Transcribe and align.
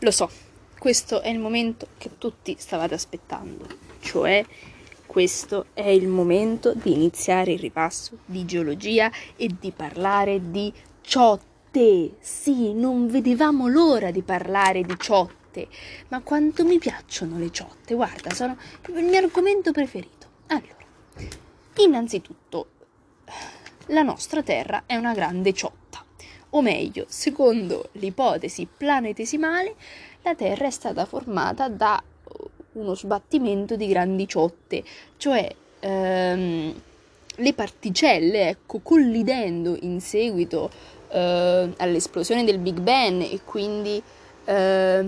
Lo 0.00 0.10
so, 0.10 0.28
questo 0.78 1.22
è 1.22 1.28
il 1.30 1.38
momento 1.38 1.88
che 1.96 2.18
tutti 2.18 2.54
stavate 2.58 2.92
aspettando, 2.92 3.66
cioè 4.00 4.44
questo 5.06 5.68
è 5.72 5.88
il 5.88 6.06
momento 6.06 6.74
di 6.74 6.92
iniziare 6.92 7.52
il 7.52 7.58
ripasso 7.58 8.18
di 8.26 8.44
geologia 8.44 9.10
e 9.36 9.48
di 9.58 9.72
parlare 9.72 10.50
di 10.50 10.70
ciotte. 11.00 12.16
Sì, 12.20 12.74
non 12.74 13.08
vedevamo 13.08 13.68
l'ora 13.68 14.10
di 14.10 14.20
parlare 14.20 14.82
di 14.82 14.94
ciotte, 14.98 15.66
ma 16.08 16.20
quanto 16.20 16.66
mi 16.66 16.78
piacciono 16.78 17.38
le 17.38 17.50
ciotte, 17.50 17.94
guarda, 17.94 18.34
sono 18.34 18.58
il 18.94 19.04
mio 19.04 19.18
argomento 19.18 19.72
preferito. 19.72 20.26
Allora, 20.48 20.76
innanzitutto, 21.76 22.66
la 23.86 24.02
nostra 24.02 24.42
Terra 24.42 24.82
è 24.84 24.96
una 24.96 25.14
grande 25.14 25.54
ciotta 25.54 26.04
o 26.58 26.62
meglio, 26.62 27.04
secondo 27.08 27.90
l'ipotesi 27.92 28.66
planetesimale, 28.66 29.74
la 30.22 30.34
Terra 30.34 30.66
è 30.66 30.70
stata 30.70 31.04
formata 31.04 31.68
da 31.68 32.02
uno 32.72 32.94
sbattimento 32.94 33.76
di 33.76 33.86
grandi 33.86 34.26
ciotte, 34.26 34.82
cioè 35.16 35.54
ehm, 35.80 36.74
le 37.36 37.52
particelle, 37.52 38.48
ecco, 38.48 38.80
collidendo 38.80 39.76
in 39.80 40.00
seguito 40.00 40.70
eh, 41.08 41.72
all'esplosione 41.76 42.44
del 42.44 42.58
Big 42.58 42.78
Bang 42.80 43.22
e 43.22 43.40
quindi 43.44 44.02
eh, 44.44 45.06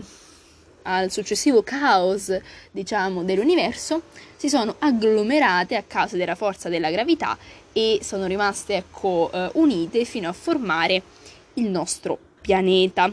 al 0.83 1.11
successivo 1.11 1.63
caos, 1.63 2.37
diciamo, 2.71 3.23
dell'universo, 3.23 4.03
si 4.37 4.49
sono 4.49 4.77
agglomerate 4.79 5.77
a 5.77 5.83
causa 5.87 6.17
della 6.17 6.35
forza 6.35 6.69
della 6.69 6.91
gravità 6.91 7.37
e 7.73 8.01
sono 8.03 8.27
rimaste, 8.27 8.77
ecco, 8.77 9.31
eh, 9.33 9.51
unite 9.55 10.05
fino 10.05 10.29
a 10.29 10.33
formare 10.33 11.03
il 11.59 11.69
nostro 11.69 12.19
pianeta. 12.41 13.13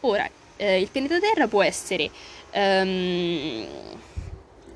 Ora, 0.00 0.28
eh, 0.56 0.80
il 0.80 0.88
pianeta 0.88 1.18
Terra 1.18 1.48
può 1.48 1.62
essere 1.62 2.10
ehm, 2.50 3.66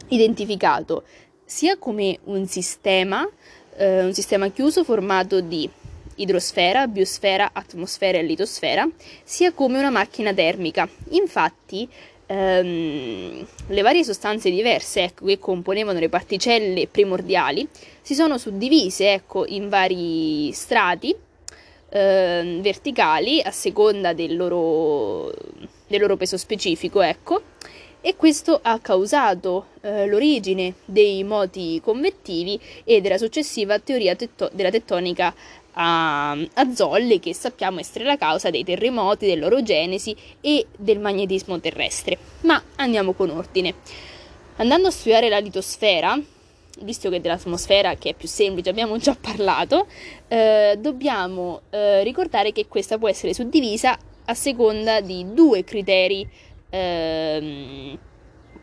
identificato 0.09 1.05
sia 1.45 1.77
come 1.77 2.19
un 2.25 2.47
sistema, 2.47 3.29
eh, 3.77 4.05
un 4.05 4.13
sistema 4.13 4.49
chiuso 4.51 4.83
formato 4.83 5.41
di 5.41 5.69
idrosfera, 6.17 6.87
biosfera, 6.87 7.51
atmosfera 7.53 8.19
e 8.19 8.23
litosfera, 8.23 8.89
sia 9.23 9.53
come 9.53 9.79
una 9.79 9.91
macchina 9.91 10.33
termica. 10.33 10.89
Infatti, 11.11 11.89
ehm, 12.27 13.47
le 13.69 13.83
varie 13.83 14.03
sostanze 14.03 14.51
diverse 14.51 15.03
ecco, 15.03 15.27
che 15.27 15.39
componevano 15.39 15.99
le 15.99 16.09
particelle 16.09 16.89
primordiali 16.89 17.69
si 18.01 18.15
sono 18.15 18.39
suddivise 18.39 19.13
ecco, 19.13 19.45
in 19.47 19.69
vari 19.69 20.53
strati 20.53 21.15
eh, 21.89 22.59
verticali 22.61 23.41
a 23.43 23.51
seconda 23.51 24.13
del 24.13 24.37
loro, 24.37 25.33
del 25.87 26.01
loro 26.01 26.17
peso 26.17 26.37
specifico, 26.37 27.01
ecco, 27.01 27.43
e 28.01 28.15
questo 28.15 28.61
ha 28.63 28.79
causato 28.79 29.67
eh, 29.81 30.07
l'origine 30.07 30.75
dei 30.85 31.25
moti 31.25 31.81
convettivi 31.83 32.57
e 32.85 33.01
della 33.01 33.19
successiva 33.19 33.79
teoria 33.81 34.15
tetto- 34.15 34.51
della 34.53 34.71
tettonica 34.71 35.35
a, 35.73 36.31
a, 36.31 36.75
zolle 36.75 37.19
che 37.19 37.35
sappiamo 37.35 37.81
essere 37.81 38.05
la 38.05 38.17
causa 38.17 38.51
dei 38.51 38.65
terremoti, 38.65 39.27
dell'orogenesi 39.27 40.17
e 40.41 40.67
del 40.77 41.01
magnetismo 41.01 41.59
terrestre. 41.61 42.17
Ma 42.43 42.63
andiamo 42.77 43.13
con 43.13 43.31
ordine. 43.31 43.75
Andando 44.57 44.89
a 44.89 44.91
studiare 44.93 45.29
la 45.29 45.39
litosfera, 45.39 46.17
visto 46.83 47.11
che 47.11 47.21
dell'atmosfera, 47.21 47.95
che 47.95 48.11
è 48.11 48.15
più 48.15 48.29
semplice, 48.29 48.71
abbiamo 48.71 48.97
già 48.99 49.17
parlato, 49.19 49.87
eh, 50.29 50.77
dobbiamo 50.79 51.63
eh, 51.71 52.03
ricordare 52.03 52.53
che 52.53 52.67
questa 52.69 52.99
può 52.99 53.09
essere 53.09 53.35
suddivisa 53.35 53.97
a 54.25 54.35
seconda 54.35 55.01
di 55.01 55.27
due 55.33 55.65
criteri. 55.65 56.29
Ehm, 56.71 57.99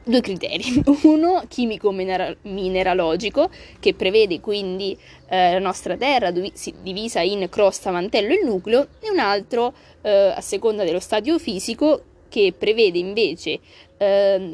due 0.05 0.22
criteri, 0.22 0.83
uno 1.03 1.44
chimico-mineralogico 1.47 3.50
che 3.80 3.94
prevede 3.94 4.42
quindi 4.42 4.98
eh, 5.30 5.54
la 5.54 5.60
nostra 5.60 5.95
Terra 5.95 6.30
divisa 6.32 7.21
in 7.21 7.48
crosta, 7.49 7.92
mantello 7.92 8.33
e 8.33 8.43
nucleo 8.43 8.87
e 8.99 9.10
un 9.10 9.20
altro 9.20 9.73
eh, 10.02 10.33
a 10.36 10.42
seconda 10.42 10.83
dello 10.83 10.99
stadio 10.99 11.39
fisico 11.39 12.02
che 12.27 12.54
prevede 12.58 12.98
invece 12.98 13.60
eh, 13.98 14.52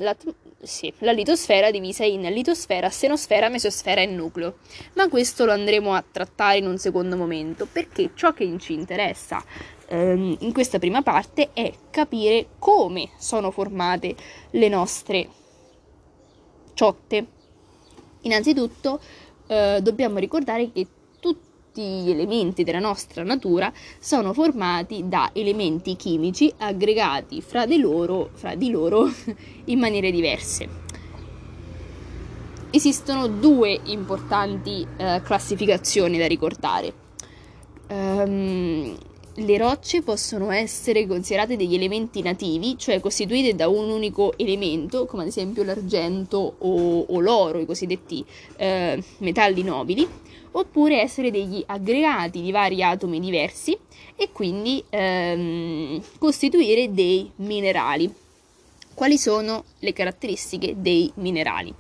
sì, 0.62 0.94
la 1.00 1.12
litosfera 1.12 1.72
divisa 1.72 2.04
in 2.04 2.22
litosfera, 2.22 2.90
stenosfera, 2.90 3.50
mesosfera 3.50 4.02
e 4.02 4.06
nucleo. 4.06 4.58
Ma 4.94 5.08
questo 5.08 5.46
lo 5.46 5.52
andremo 5.52 5.94
a 5.94 6.04
trattare 6.10 6.58
in 6.58 6.68
un 6.68 6.78
secondo 6.78 7.16
momento, 7.16 7.66
perché 7.66 8.12
ciò 8.14 8.34
che 8.34 8.54
ci 8.60 8.74
interessa 8.74 9.44
ehm, 9.88 10.38
in 10.40 10.54
questa 10.54 10.80
prima 10.80 11.02
parte 11.02 11.52
è 11.54 11.72
capire 11.90 12.48
come 12.60 13.10
sono 13.18 13.52
formate 13.52 14.16
le 14.52 14.70
nostre 14.70 15.28
ciotte. 16.74 17.26
Innanzitutto 18.22 19.00
eh, 19.48 19.80
dobbiamo 19.82 20.20
ricordare 20.20 20.72
che 20.72 20.88
tutti 21.80 21.82
gli 21.82 22.10
elementi 22.12 22.64
della 22.66 22.80
nostra 22.80 23.24
natura 23.24 23.72
sono 24.00 24.34
formati 24.34 25.08
da 25.08 25.30
elementi 25.34 25.96
chimici 25.96 26.52
aggregati 26.58 27.42
fra 27.42 27.66
di 27.66 27.80
loro, 27.80 28.32
fra 28.34 28.56
di 28.56 28.70
loro 28.70 29.10
in 29.66 29.80
maniere 29.80 30.12
diverse. 30.12 30.88
Esistono 32.72 33.28
due 33.28 33.80
importanti 33.86 34.86
eh, 34.98 35.22
classificazioni 35.24 36.18
da 36.18 36.28
ricordare. 36.28 36.94
Um, 37.88 38.96
le 39.34 39.58
rocce 39.58 40.02
possono 40.02 40.52
essere 40.52 41.08
considerate 41.08 41.56
degli 41.56 41.74
elementi 41.74 42.22
nativi, 42.22 42.78
cioè 42.78 43.00
costituite 43.00 43.56
da 43.56 43.70
un 43.70 43.90
unico 43.90 44.34
elemento, 44.38 45.06
come 45.06 45.24
ad 45.24 45.30
esempio 45.30 45.64
l'argento 45.64 46.56
o, 46.58 47.06
o 47.08 47.20
l'oro, 47.22 47.60
i 47.60 47.66
cosiddetti 47.66 48.24
eh, 48.58 49.02
metalli 49.20 49.64
nobili, 49.64 50.08
oppure 50.52 51.02
essere 51.02 51.32
degli 51.32 51.64
aggregati 51.66 52.42
di 52.42 52.52
vari 52.52 52.84
atomi 52.84 53.20
diversi 53.20 53.78
e 54.16 54.30
quindi 54.32 54.84
ehm, 54.90 56.02
costituire 56.18 56.92
dei 56.92 57.32
minerali. 57.38 58.12
Quali 58.94 59.18
sono 59.18 59.64
le 59.80 59.94
caratteristiche 59.94 60.76
dei 60.78 61.12
minerali? 61.16 61.74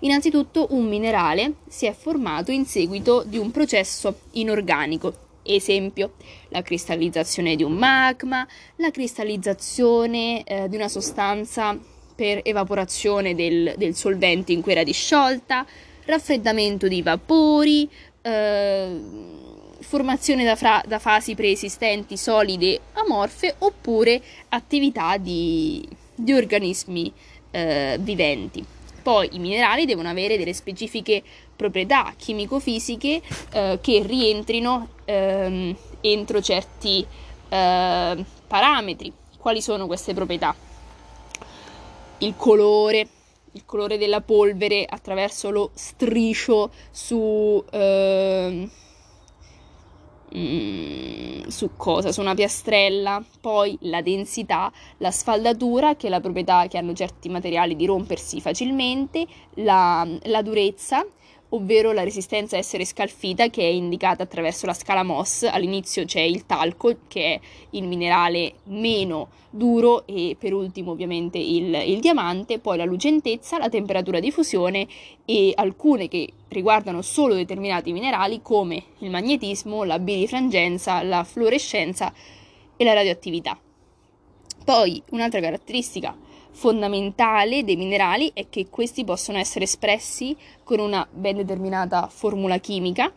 Innanzitutto 0.00 0.66
un 0.70 0.86
minerale 0.86 1.54
si 1.68 1.86
è 1.86 1.94
formato 1.94 2.50
in 2.50 2.66
seguito 2.66 3.22
di 3.24 3.38
un 3.38 3.50
processo 3.50 4.20
inorganico, 4.32 5.14
esempio 5.42 6.14
la 6.48 6.62
cristallizzazione 6.62 7.56
di 7.56 7.62
un 7.62 7.72
magma, 7.72 8.46
la 8.76 8.90
cristallizzazione 8.90 10.42
eh, 10.42 10.68
di 10.68 10.76
una 10.76 10.88
sostanza 10.88 11.78
per 12.14 12.40
evaporazione 12.42 13.34
del, 13.34 13.74
del 13.76 13.94
solvente 13.94 14.52
in 14.52 14.60
cui 14.60 14.72
era 14.72 14.82
disciolta, 14.82 15.66
raffreddamento 16.04 16.86
di 16.86 17.02
vapori, 17.02 17.88
eh, 18.24 19.00
formazione 19.80 20.44
da, 20.44 20.56
fra- 20.56 20.82
da, 20.86 20.98
fasi 20.98 21.34
preesistenti 21.34 22.16
solide 22.16 22.80
amorfe 22.94 23.54
oppure 23.58 24.20
attività 24.48 25.18
di, 25.18 25.86
di 26.14 26.32
organismi 26.32 27.12
eh, 27.50 27.98
viventi. 28.00 28.64
Poi 29.02 29.28
i 29.32 29.38
minerali 29.38 29.84
devono 29.84 30.08
avere 30.08 30.38
delle 30.38 30.54
specifiche 30.54 31.22
proprietà 31.54 32.14
chimico-fisiche 32.16 33.20
eh, 33.52 33.78
che 33.82 34.02
rientrino 34.02 34.88
ehm, 35.04 35.76
entro 36.00 36.40
certi 36.40 37.06
eh, 37.48 38.24
parametri. 38.46 39.12
Quali 39.36 39.60
sono 39.60 39.86
queste 39.86 40.14
proprietà? 40.14 40.56
Il 42.18 42.34
colore, 42.36 43.06
il 43.54 43.64
colore 43.64 43.98
della 43.98 44.20
polvere 44.20 44.84
attraverso 44.88 45.50
lo 45.50 45.70
striscio 45.74 46.70
su, 46.90 47.62
eh, 47.70 48.68
su 51.46 51.70
cosa? 51.76 52.12
Su 52.12 52.20
una 52.20 52.34
piastrella, 52.34 53.22
poi 53.40 53.76
la 53.82 54.02
densità, 54.02 54.72
la 54.98 55.10
sfaldatura, 55.10 55.96
che 55.96 56.08
è 56.08 56.10
la 56.10 56.20
proprietà 56.20 56.66
che 56.68 56.78
hanno 56.78 56.92
certi 56.94 57.28
materiali 57.28 57.76
di 57.76 57.86
rompersi 57.86 58.40
facilmente, 58.40 59.26
la, 59.54 60.06
la 60.22 60.42
durezza 60.42 61.04
ovvero 61.50 61.92
la 61.92 62.02
resistenza 62.02 62.56
a 62.56 62.58
essere 62.58 62.84
scalfita 62.84 63.48
che 63.48 63.62
è 63.62 63.70
indicata 63.70 64.22
attraverso 64.22 64.66
la 64.66 64.74
scala 64.74 65.02
Mohs. 65.02 65.44
All'inizio 65.44 66.04
c'è 66.04 66.20
il 66.20 66.46
talco 66.46 66.96
che 67.06 67.34
è 67.34 67.40
il 67.70 67.86
minerale 67.86 68.54
meno 68.64 69.28
duro 69.50 70.04
e 70.06 70.36
per 70.38 70.52
ultimo 70.52 70.90
ovviamente 70.90 71.38
il, 71.38 71.72
il 71.86 72.00
diamante, 72.00 72.58
poi 72.58 72.76
la 72.76 72.84
lucentezza, 72.84 73.58
la 73.58 73.68
temperatura 73.68 74.18
di 74.18 74.32
fusione 74.32 74.86
e 75.24 75.52
alcune 75.54 76.08
che 76.08 76.28
riguardano 76.48 77.02
solo 77.02 77.34
determinati 77.34 77.92
minerali 77.92 78.42
come 78.42 78.82
il 78.98 79.10
magnetismo, 79.10 79.84
la 79.84 79.98
birifrangenza, 79.98 81.02
la 81.02 81.22
fluorescenza 81.22 82.12
e 82.76 82.84
la 82.84 82.94
radioattività. 82.94 83.56
Poi 84.64 85.02
un'altra 85.10 85.40
caratteristica 85.40 86.16
fondamentale 86.54 87.64
dei 87.64 87.76
minerali 87.76 88.30
è 88.32 88.46
che 88.48 88.68
questi 88.70 89.04
possono 89.04 89.38
essere 89.38 89.64
espressi 89.64 90.36
con 90.62 90.78
una 90.78 91.06
ben 91.10 91.36
determinata 91.36 92.08
formula 92.08 92.58
chimica, 92.58 93.12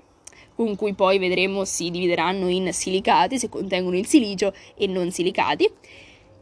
con 0.55 0.75
cui 0.75 0.93
poi 0.93 1.19
vedremo 1.19 1.63
si 1.63 1.91
divideranno 1.91 2.49
in 2.49 2.73
silicati 2.73 3.37
se 3.37 3.47
contengono 3.47 3.95
il 3.95 4.07
silicio 4.07 4.53
e 4.75 4.87
non 4.87 5.11
silicati. 5.11 5.69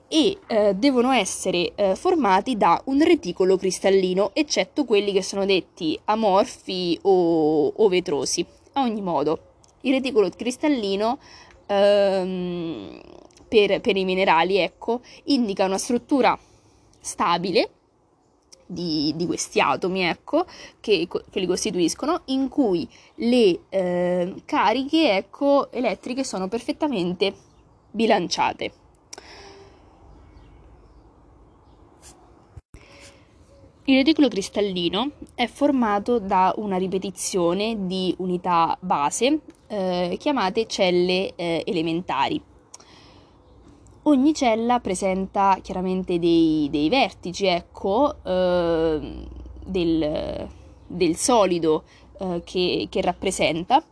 e 0.08 0.38
eh, 0.48 0.74
devono 0.76 1.12
essere 1.12 1.74
eh, 1.74 1.96
formati 1.96 2.56
da 2.56 2.80
un 2.86 3.04
reticolo 3.04 3.58
cristallino, 3.58 4.32
eccetto 4.34 4.86
quelli 4.86 5.12
che 5.12 5.24
sono 5.24 5.46
detti 5.46 6.00
amorfi 6.06 6.98
o, 7.02 7.68
o 7.76 7.88
vetrosi. 7.90 8.46
A 8.74 8.84
ogni 8.84 9.02
modo, 9.02 9.40
il 9.82 9.94
reticolo 9.94 10.30
cristallino 10.30 11.18
ehm, 11.66 13.02
per, 13.48 13.82
per, 13.82 13.98
i 13.98 14.06
minerali, 14.06 14.58
ecco, 14.58 15.02
indica 15.26 15.66
una 15.66 15.80
struttura 15.80 16.38
stabile 17.06 17.70
di, 18.66 19.14
di 19.16 19.28
questi 19.28 19.60
atomi, 19.60 20.02
ecco, 20.02 20.46
che, 20.80 21.08
che, 21.08 21.40
li 21.40 21.46
costituiscono, 21.46 22.24
in 22.26 22.50
cui 22.50 22.90
le 23.16 23.60
eh, 23.70 24.34
cariche, 24.44 25.16
ecco, 25.16 25.72
elettriche 25.72 26.24
sono 26.24 26.48
perfettamente 26.48 27.34
bilanciate. 27.92 28.72
Il 33.88 33.98
reticolo 33.98 34.30
cristallino 34.30 35.12
è 35.36 35.46
formato 35.46 36.18
da 36.18 36.52
una 36.58 36.78
ripetizione 36.78 37.86
di 37.86 38.16
unità 38.18 38.76
base 38.82 39.42
eh, 39.68 40.16
chiamate 40.20 40.66
celle 40.66 41.36
eh, 41.36 41.62
elementari. 41.68 42.42
Ogni 44.08 44.36
cella 44.36 44.80
presenta 44.80 45.58
chiaramente 45.64 46.20
dei, 46.20 46.68
dei 46.70 46.90
vertici, 46.90 47.48
ecco, 47.48 48.18
eh, 48.24 49.26
del, 49.66 50.48
del, 50.86 51.16
solido 51.16 51.84
eh, 52.20 52.44
che, 52.46 52.86
che 52.88 53.02
rappresenta 53.02 53.84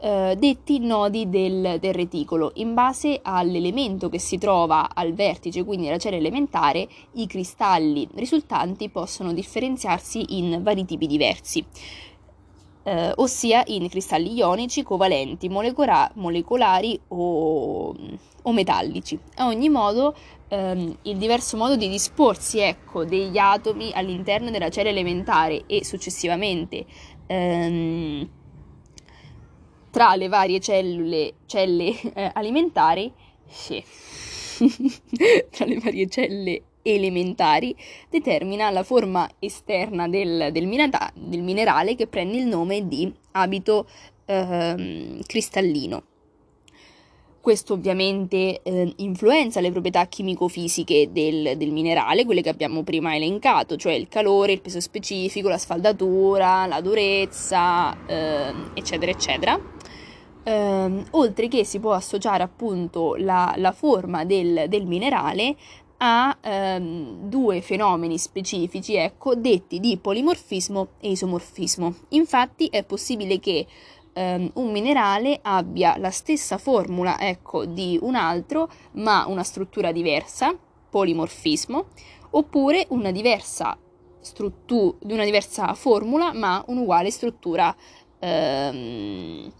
eh, 0.00 0.34
detti 0.36 0.80
nodi 0.80 1.28
del, 1.28 1.78
del, 1.78 1.94
reticolo. 1.94 2.50
In 2.54 2.74
base 2.74 3.20
all'elemento 3.22 4.08
che 4.08 4.18
si 4.18 4.38
trova 4.38 4.90
al 4.92 5.12
vertice, 5.12 5.62
quindi 5.62 5.88
la 5.88 5.98
cella 5.98 6.16
elementare, 6.16 6.88
i 7.12 7.28
cristalli 7.28 8.08
risultanti 8.14 8.88
possono 8.88 9.32
differenziarsi 9.32 10.36
in 10.36 10.64
vari 10.64 10.84
tipi 10.84 11.06
diversi. 11.06 11.64
Eh, 12.86 13.12
ossia 13.16 13.62
in 13.68 13.88
cristalli 13.88 14.34
ionici, 14.34 14.82
covalenti, 14.82 15.48
molecola- 15.48 16.10
molecolari 16.16 17.00
o, 17.08 17.94
o, 18.42 18.52
metallici. 18.52 19.18
A 19.36 19.46
ogni 19.46 19.70
modo, 19.70 20.14
ehm, 20.48 20.98
il 21.02 21.16
diverso 21.16 21.56
modo 21.56 21.76
di 21.76 21.88
disporsi 21.88 22.58
ecco, 22.58 23.06
degli 23.06 23.38
atomi 23.38 23.90
all'interno 23.94 24.50
della 24.50 24.68
cella 24.68 24.90
elementare 24.90 25.64
e 25.66 25.82
successivamente 25.82 26.84
ehm, 27.26 28.28
tra 29.90 30.14
le 30.14 30.28
varie 30.28 30.60
cellule, 30.60 31.36
celle 31.46 31.98
eh, 32.14 32.30
alimentari, 32.34 33.10
sì. 33.46 33.82
tra 35.50 35.64
le 35.64 35.78
varie 35.78 36.06
celle 36.08 36.62
elementari, 36.92 37.74
determina 38.10 38.70
la 38.70 38.82
forma 38.82 39.28
esterna 39.38 40.06
del, 40.08 40.50
del, 40.52 40.66
minata, 40.66 41.10
del 41.14 41.42
minerale 41.42 41.94
che 41.96 42.06
prende 42.06 42.36
il 42.36 42.46
nome 42.46 42.86
di 42.86 43.12
abito 43.32 43.86
eh, 44.26 45.18
cristallino. 45.26 46.02
Questo 47.40 47.74
ovviamente 47.74 48.62
eh, 48.62 48.92
influenza 48.96 49.60
le 49.60 49.70
proprietà 49.70 50.06
chimico-fisiche 50.06 51.10
del, 51.12 51.58
del, 51.58 51.72
minerale, 51.72 52.24
quelle 52.24 52.40
che 52.40 52.48
abbiamo 52.48 52.82
prima 52.82 53.14
elencato, 53.14 53.76
cioè 53.76 53.92
il 53.92 54.08
calore, 54.08 54.52
il 54.52 54.62
peso 54.62 54.80
specifico, 54.80 55.50
la 55.50 55.58
sfaldatura, 55.58 56.64
la 56.64 56.80
durezza, 56.80 57.94
eh, 58.06 58.52
eccetera, 58.74 59.10
eccetera 59.10 59.60
ehm, 60.44 61.04
oltre 61.10 61.48
che 61.48 61.64
si 61.64 61.80
può 61.80 61.92
associare 61.92 62.42
appunto 62.42 63.16
la, 63.16 63.52
la 63.56 63.72
forma 63.72 64.24
del, 64.24 64.66
del, 64.68 64.86
minerale 64.86 65.56
a 65.98 66.36
ehm, 66.40 67.28
due 67.28 67.60
fenomeni 67.60 68.18
specifici, 68.18 68.94
ecco, 68.94 69.34
detti 69.34 69.80
di 69.80 69.96
polimorfismo 69.98 70.88
e 71.00 71.10
isomorfismo. 71.10 71.94
Infatti 72.10 72.66
è 72.66 72.84
possibile 72.84 73.38
che 73.38 73.66
ehm, 74.12 74.50
un 74.54 74.70
minerale 74.70 75.38
abbia 75.42 75.96
la 75.98 76.10
stessa 76.10 76.58
formula, 76.58 77.18
ecco, 77.20 77.64
di 77.64 77.98
un 78.00 78.14
altro, 78.14 78.70
ma 78.92 79.26
una 79.26 79.42
struttura 79.42 79.92
diversa, 79.92 80.56
polimorfismo, 80.90 81.86
oppure 82.30 82.86
una 82.90 83.10
diversa 83.10 83.78
struttura, 84.20 84.96
di 85.00 85.12
una 85.12 85.24
diversa 85.24 85.74
formula, 85.74 86.32
ma 86.32 86.62
un'uguale 86.68 87.10
struttura 87.10 87.74
ehm, 88.18 89.52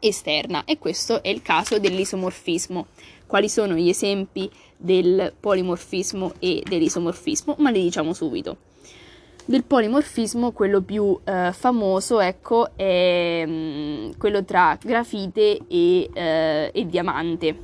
esterna 0.00 0.64
e 0.64 0.78
questo 0.78 1.22
è 1.22 1.28
il 1.28 1.42
caso 1.42 1.78
dell'isomorfismo. 1.78 2.86
Quali 3.26 3.48
sono 3.48 3.74
gli 3.74 3.88
esempi 3.88 4.50
del 4.78 5.34
polimorfismo 5.38 6.34
e 6.38 6.62
dell'isomorfismo? 6.66 7.56
Ma 7.58 7.70
li 7.70 7.82
diciamo 7.82 8.14
subito. 8.14 8.56
Del 9.44 9.64
polimorfismo, 9.64 10.52
quello 10.52 10.82
più 10.82 11.18
eh, 11.24 11.52
famoso, 11.52 12.20
ecco, 12.20 12.76
è 12.76 13.46
mh, 13.46 13.50
mm, 13.50 14.10
quello 14.18 14.44
tra 14.44 14.78
grafite 14.78 15.60
e, 15.66 16.10
eh, 16.12 16.70
e, 16.70 16.86
diamante. 16.86 17.58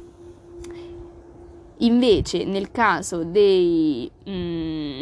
Invece, 1.80 2.44
nel 2.44 2.70
caso 2.70 3.22
dei, 3.22 4.10
mh, 4.24 4.30
mm, 4.30 5.00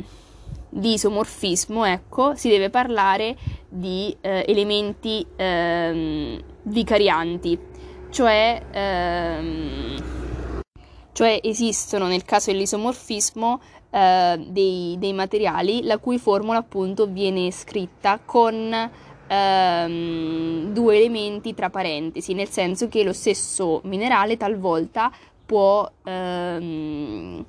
di 0.70 0.94
isomorfismo, 0.94 1.84
ecco, 1.84 2.34
si 2.34 2.48
deve 2.48 2.68
parlare 2.68 3.36
di 3.68 4.16
eh, 4.20 4.44
elementi 4.48 5.24
ehm, 5.36 6.42
vicarianti, 6.62 7.58
cioè, 8.10 8.60
ehm, 8.72 10.21
cioè, 11.22 11.38
esistono 11.40 12.08
nel 12.08 12.24
caso 12.24 12.50
dell'isomorfismo 12.50 13.60
eh, 13.90 14.44
dei, 14.44 14.96
dei, 14.98 15.12
materiali 15.12 15.84
la 15.84 15.98
cui 15.98 16.18
formula 16.18 16.58
appunto 16.58 17.06
viene 17.06 17.52
scritta 17.52 18.18
con 18.24 18.90
ehm, 19.28 20.72
due 20.72 20.96
elementi 20.96 21.54
tra 21.54 21.70
parentesi, 21.70 22.34
nel 22.34 22.48
senso 22.48 22.88
che 22.88 23.04
lo 23.04 23.12
stesso 23.12 23.82
minerale 23.84 24.36
talvolta 24.36 25.12
può 25.46 25.88
ehm, 26.02 27.44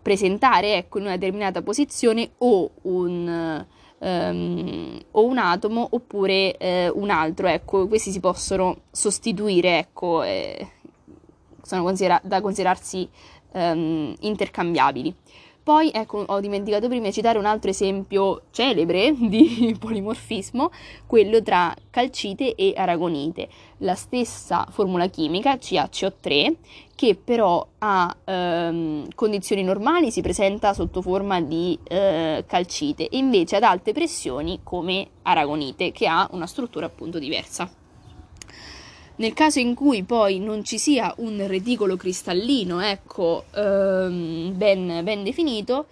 presentare 0.00 0.76
ecco, 0.76 0.96
in 0.96 1.04
una 1.04 1.18
determinata 1.18 1.60
posizione 1.60 2.30
o 2.38 2.70
un 2.82 3.66
um, 4.00 4.98
o 5.10 5.24
un 5.24 5.38
atomo 5.38 5.86
oppure 5.90 6.56
eh, 6.56 6.90
un 6.92 7.10
altro, 7.10 7.46
ecco, 7.48 7.86
questi 7.86 8.10
si 8.10 8.20
possono 8.20 8.82
sostituire, 8.90 9.78
ecco, 9.78 10.22
eh, 10.22 10.66
sono 11.70 11.84
considera- 11.84 12.20
da 12.24 12.40
considerarsi 12.40 13.08
um, 13.52 14.12
intercambiabili. 14.20 15.14
Poi, 15.62 15.90
ecco, 15.92 16.24
ho 16.26 16.40
dimenticato 16.40 16.88
prima 16.88 17.06
di 17.06 17.12
citare 17.12 17.38
un 17.38 17.44
altro 17.44 17.70
esempio 17.70 18.42
celebre 18.50 19.14
di 19.16 19.76
polimorfismo, 19.78 20.70
quello 21.06 21.40
tra 21.42 21.72
calcite 21.90 22.56
e 22.56 22.72
aragonite. 22.74 23.48
La 23.78 23.94
stessa 23.94 24.66
formula 24.70 25.06
chimica, 25.06 25.54
CaCO3, 25.54 26.54
che 26.96 27.14
però 27.14 27.64
a 27.78 28.16
ehm, 28.24 29.10
condizioni 29.14 29.62
normali 29.62 30.10
si 30.10 30.22
presenta 30.22 30.74
sotto 30.74 31.02
forma 31.02 31.40
di 31.40 31.78
eh, 31.84 32.42
calcite 32.48 33.08
e 33.08 33.18
invece 33.18 33.56
ad 33.56 33.62
alte 33.62 33.92
pressioni 33.92 34.60
come 34.64 35.08
aragonite, 35.22 35.92
che 35.92 36.08
ha 36.08 36.26
una 36.32 36.46
struttura 36.46 36.86
appunto 36.86 37.20
diversa. 37.20 37.79
Nel 39.16 39.34
caso 39.34 39.58
in 39.58 39.74
cui 39.74 40.02
poi 40.02 40.38
non 40.38 40.64
ci 40.64 40.78
sia 40.78 41.14
un 41.18 41.46
reticolo 41.46 41.96
cristallino, 41.96 42.80
ecco, 42.80 43.44
ehm, 43.54 44.56
ben, 44.56 45.04
ben 45.04 45.22
definito, 45.22 45.86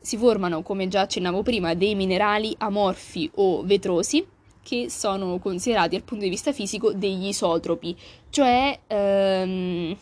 si 0.00 0.16
formano, 0.16 0.62
come 0.62 0.88
già 0.88 1.02
accennavo 1.02 1.42
prima, 1.42 1.74
dei 1.74 1.94
minerali 1.94 2.54
amorfi 2.58 3.30
o 3.34 3.62
vetrosi 3.62 4.26
che 4.62 4.90
sono 4.90 5.38
considerati 5.38 5.90
dal 5.90 6.02
punto 6.02 6.24
di 6.24 6.30
vista 6.30 6.52
fisico 6.52 6.92
degli 6.92 7.26
isotropi, 7.28 7.96
cioè 8.30 8.76
ehm, 8.88 9.96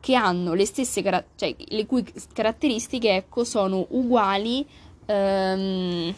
che 0.00 0.14
hanno 0.14 0.52
le 0.52 0.66
stesse 0.66 1.00
car- 1.00 1.24
cioè 1.34 1.56
le 1.56 1.86
cui 1.86 2.04
caratteristiche 2.34 3.14
ecco, 3.16 3.44
sono 3.44 3.86
uguali 3.90 4.66
ehm, 5.06 6.14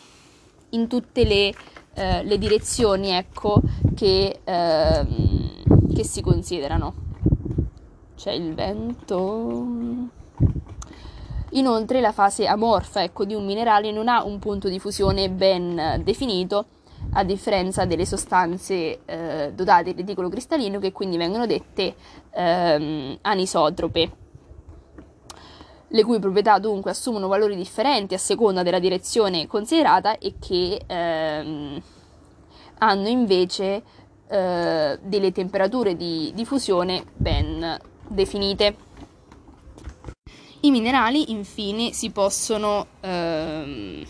in 0.71 0.89
tutte 0.89 1.25
le 1.25 1.55
eh, 1.97 2.23
le 2.25 2.37
direzioni 2.37 3.11
ecco, 3.11 3.63
che, 3.95 4.41
ehm, 4.45 5.95
che 5.95 6.05
si 6.05 6.21
considerano. 6.21 6.95
C'è 8.15 8.33
il 8.33 8.55
vento. 8.55 9.67
Inoltre 11.51 12.01
la 12.03 12.13
fase 12.13 12.47
amorfa 12.47 13.03
ecco, 13.03 13.25
di 13.25 13.33
un 13.33 13.47
minerale 13.47 13.91
non 13.93 14.09
ha 14.09 14.23
un 14.25 14.39
punto 14.39 14.69
di 14.69 14.79
fusione 14.79 15.31
ben 15.31 16.03
definito, 16.05 16.67
a 17.13 17.25
differenza 17.25 17.87
delle 17.87 18.05
sostanze 18.05 19.01
eh, 19.07 19.53
dotate 19.55 19.95
di 19.95 20.01
reticolo 20.03 20.29
cristallino 20.29 20.79
che 20.79 20.93
quindi 20.93 21.17
vengono 21.17 21.47
dette 21.47 21.95
ehm, 22.31 23.19
anisotrope 23.23 24.11
le 25.89 26.05
cui 26.05 26.19
proprietà 26.19 26.59
dunque 26.59 26.91
assumono 26.91 27.29
valori 27.29 27.55
differenti 27.55 28.15
a 28.15 28.19
seconda 28.19 28.63
della 28.63 28.79
direzione 28.79 29.47
considerata 29.47 30.19
e 30.19 30.35
che 30.41 30.81
ehm, 30.87 31.83
hanno 32.79 33.09
invece 33.09 33.83
eh, 34.29 34.99
delle 35.01 35.33
temperature 35.33 35.97
di, 35.97 36.33
fusione 36.45 37.05
ben 37.15 37.79
definite. 38.09 38.85
I 40.61 40.71
minerali 40.71 41.31
infine 41.31 41.93
si 41.93 42.11
possono 42.11 42.87
ehm, 43.01 44.05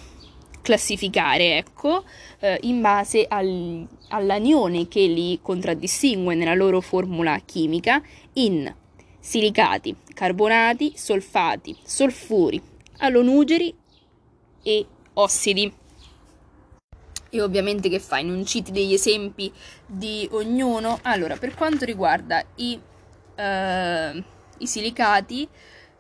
classificare 0.63 1.59
ecco, 1.59 2.05
eh, 2.41 2.59
in 2.63 2.81
base 2.81 3.27
al, 3.29 3.87
all'anione 4.09 4.89
che 4.89 5.07
li 5.07 5.39
contraddistingue 5.43 6.35
nella 6.35 6.55
loro 6.55 6.81
formula 6.81 7.39
chimica 7.45 8.03
in 8.35 8.73
silicati, 9.27 9.97
carbonati, 10.15 10.93
solfati, 10.95 11.77
solfuri, 11.83 12.63
alonugeri 12.99 13.75
e 14.63 14.87
ossidi. 15.15 15.75
E 17.31 17.41
ovviamente 17.43 17.89
che 17.89 17.99
fai? 17.99 18.25
Non 18.25 18.47
citi 18.47 18.71
degli 18.71 18.93
esempi 18.93 19.53
di 19.85 20.29
ognuno? 20.31 21.01
Allora, 21.03 21.37
per 21.37 21.55
quanto 21.55 21.85
riguarda 21.85 22.41
i, 22.55 22.79
uh, 23.37 24.23
i 24.59 24.67
silicati, 24.67 25.49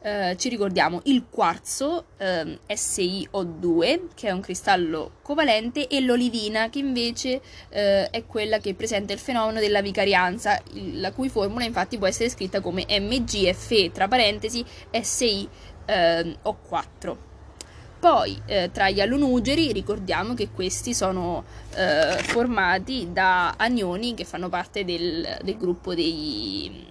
Uh, 0.06 0.36
ci 0.36 0.48
ricordiamo 0.48 1.00
il 1.06 1.24
quarzo 1.28 2.04
uh, 2.16 2.58
SiO2 2.68 4.02
che 4.14 4.28
è 4.28 4.30
un 4.30 4.38
cristallo 4.38 5.14
covalente 5.20 5.88
e 5.88 6.00
l'olivina 6.00 6.70
che 6.70 6.78
invece 6.78 7.34
uh, 7.34 7.40
è 7.70 8.22
quella 8.24 8.58
che 8.58 8.74
presenta 8.74 9.12
il 9.12 9.18
fenomeno 9.18 9.58
della 9.58 9.82
vicarianza 9.82 10.62
la 10.92 11.10
cui 11.10 11.28
formula 11.28 11.64
infatti 11.64 11.98
può 11.98 12.06
essere 12.06 12.28
scritta 12.28 12.60
come 12.60 12.86
MgFe 12.88 13.90
tra 13.90 14.06
parentesi 14.06 14.64
SiO4 14.92 17.16
poi 17.98 18.40
eh, 18.46 18.70
tra 18.72 18.90
gli 18.90 19.00
alunugeri 19.00 19.72
ricordiamo 19.72 20.34
che 20.34 20.50
questi 20.50 20.94
sono 20.94 21.44
eh, 21.74 22.18
formati 22.22 23.08
da 23.10 23.54
anioni 23.56 24.14
che 24.14 24.24
fanno 24.24 24.48
parte 24.48 24.84
del, 24.84 25.38
del 25.42 25.56
gruppo 25.56 25.94
dei, 25.94 26.86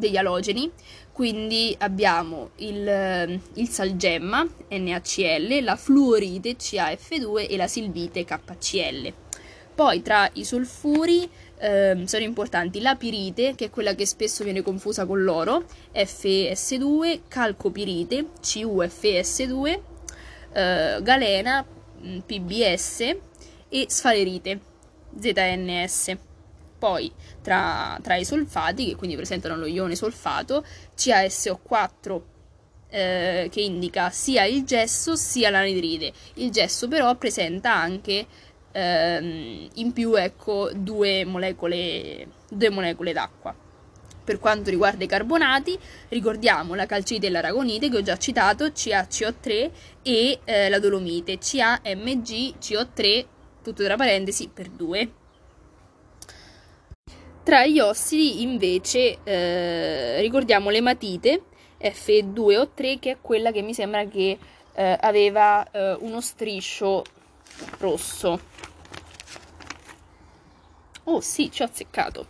degli 0.00 0.16
alogeni, 0.16 0.68
quindi 1.12 1.74
abbiamo 1.78 2.50
il, 2.56 3.40
il, 3.54 3.68
salgemma 3.68 4.44
NaCl, 4.68 5.62
la 5.62 5.76
fluorite 5.76 6.56
CaF2 6.56 7.48
e 7.48 7.56
la 7.56 7.68
silvite 7.68 8.24
KCl. 8.24 9.12
Poi 9.74 10.02
tra 10.02 10.28
i 10.34 10.44
solfuri 10.44 11.28
eh, 11.58 12.02
sono 12.06 12.24
importanti 12.24 12.80
la 12.80 12.96
pirite, 12.96 13.54
che 13.54 13.66
è 13.66 13.70
quella 13.70 13.94
che 13.94 14.06
spesso 14.06 14.44
viene 14.44 14.62
confusa 14.62 15.06
con 15.06 15.22
l'oro, 15.22 15.64
FeS2, 15.94 17.20
calcopirite, 17.28 18.26
CuFeS2, 18.42 19.80
eh, 20.52 20.98
galena, 21.02 21.64
mm, 22.02 22.18
PBS 22.20 23.16
e 23.68 23.86
sfalerite, 23.88 24.60
ZNS. 25.18 26.16
Poi 26.80 27.12
tra, 27.42 27.98
tra, 28.02 28.16
i 28.16 28.24
solfati, 28.24 28.86
che 28.86 28.96
quindi 28.96 29.14
presentano 29.14 29.54
lo 29.54 29.66
ione 29.66 29.94
solfato, 29.94 30.64
CaSO4 30.96 32.20
eh, 32.88 33.48
che 33.50 33.60
indica 33.60 34.08
sia 34.08 34.44
il 34.44 34.64
gesso 34.64 35.14
sia 35.14 35.50
l'anidride. 35.50 36.10
Il 36.36 36.50
gesso 36.50 36.88
però 36.88 37.14
presenta 37.16 37.74
anche 37.74 38.26
ehm, 38.72 39.68
in 39.74 39.92
più 39.92 40.14
ecco 40.14 40.70
due 40.74 41.26
molecole, 41.26 42.26
due 42.48 42.70
molecole 42.70 43.12
d'acqua. 43.12 43.54
Per 44.24 44.38
quanto 44.38 44.70
riguarda 44.70 45.04
i 45.04 45.08
carbonati, 45.08 45.78
ricordiamo 46.08 46.74
la 46.74 46.86
calcite 46.86 47.26
e 47.26 47.30
l'aragonite 47.30 47.90
che 47.90 47.96
ho 47.98 48.02
già 48.02 48.16
citato, 48.16 48.68
CaCO3 48.68 49.70
e 50.02 50.40
eh, 50.44 50.70
la 50.70 50.78
dolomite, 50.78 51.36
CaMgCO3, 51.36 53.26
tutto 53.62 53.84
tra 53.84 53.96
parentesi, 53.96 54.48
per 54.48 54.70
2. 54.70 55.12
Tra 57.42 57.66
gli 57.66 57.80
ossidi 57.80 58.42
invece 58.42 59.18
eh, 59.24 60.20
ricordiamo 60.20 60.70
l'ematite 60.70 61.42
F2O3 61.80 62.98
che 62.98 63.10
è 63.12 63.16
quella 63.20 63.50
che 63.50 63.62
mi 63.62 63.72
sembra 63.72 64.04
che 64.04 64.38
eh, 64.72 64.98
aveva 65.00 65.68
eh, 65.70 65.96
uno 66.00 66.20
striscio 66.20 67.02
rosso. 67.78 68.40
Oh 71.04 71.20
sì, 71.20 71.50
ci 71.50 71.62
ho 71.62 71.64
azzeccato. 71.64 72.26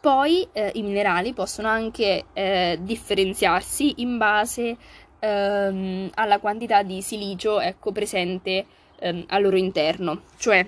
Poi 0.00 0.48
eh, 0.52 0.72
i 0.74 0.82
minerali 0.82 1.32
possono 1.32 1.68
anche 1.68 2.24
eh, 2.32 2.78
differenziarsi 2.82 3.94
in 3.98 4.18
base 4.18 4.76
ehm, 5.20 6.10
alla 6.14 6.40
quantità 6.40 6.82
di 6.82 7.00
silicio 7.00 7.60
ecco, 7.60 7.92
presente 7.92 8.66
ehm, 8.98 9.24
al 9.28 9.42
loro 9.42 9.56
interno. 9.56 10.22
Cioè, 10.36 10.66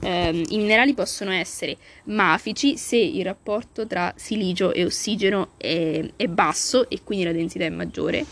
ehm, 0.00 0.44
i 0.50 0.56
minerali 0.58 0.94
possono 0.94 1.30
essere 1.32 1.76
mafici 2.04 2.76
se 2.76 2.96
il 2.96 3.24
rapporto 3.24 3.86
tra 3.86 4.12
silicio 4.16 4.72
e 4.72 4.84
ossigeno 4.84 5.50
è, 5.56 6.04
è 6.16 6.26
basso 6.26 6.88
e 6.88 7.00
quindi 7.02 7.24
la 7.24 7.32
densità 7.32 7.64
è 7.64 7.70
maggiore 7.70 8.24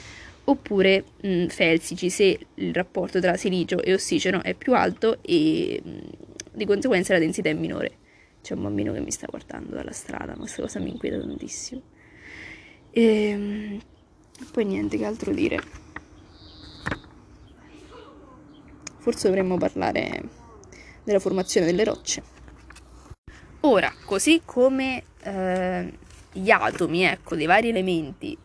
oppure 0.44 1.04
mh, 1.22 1.46
felsici 1.46 2.10
se 2.10 2.38
il 2.54 2.74
rapporto 2.74 3.20
tra 3.20 3.36
silicio 3.36 3.82
e 3.82 3.94
ossigeno 3.94 4.42
è 4.42 4.54
più 4.54 4.74
alto 4.74 5.18
e 5.22 5.80
mh, 5.82 5.98
di 6.52 6.64
conseguenza 6.66 7.12
la 7.12 7.18
densità 7.18 7.48
è 7.48 7.54
minore. 7.54 7.98
C'è 8.42 8.54
un 8.54 8.62
bambino 8.62 8.92
che 8.92 9.00
mi 9.00 9.10
sta 9.10 9.26
guardando 9.28 9.74
dalla 9.74 9.92
strada, 9.92 10.32
ma 10.32 10.40
questa 10.40 10.62
cosa 10.62 10.78
mi 10.78 10.90
inquieta 10.90 11.18
tantissimo. 11.18 11.80
E 12.90 13.02
ehm, 13.02 13.80
poi 14.52 14.64
niente, 14.64 14.98
che 14.98 15.04
altro 15.04 15.32
dire. 15.32 15.58
Forse 18.98 19.28
dovremmo 19.28 19.56
parlare 19.56 20.42
della 21.04 21.20
formazione 21.20 21.66
delle 21.66 21.84
rocce. 21.84 22.23
Ora, 23.61 23.92
così 24.04 24.42
come 24.44 25.02
eh, 25.23 25.92
gli 26.32 26.50
atomi, 26.50 27.04
ecco, 27.04 27.37
dei 27.37 27.46
vari 27.46 27.68
elementi 27.68 28.37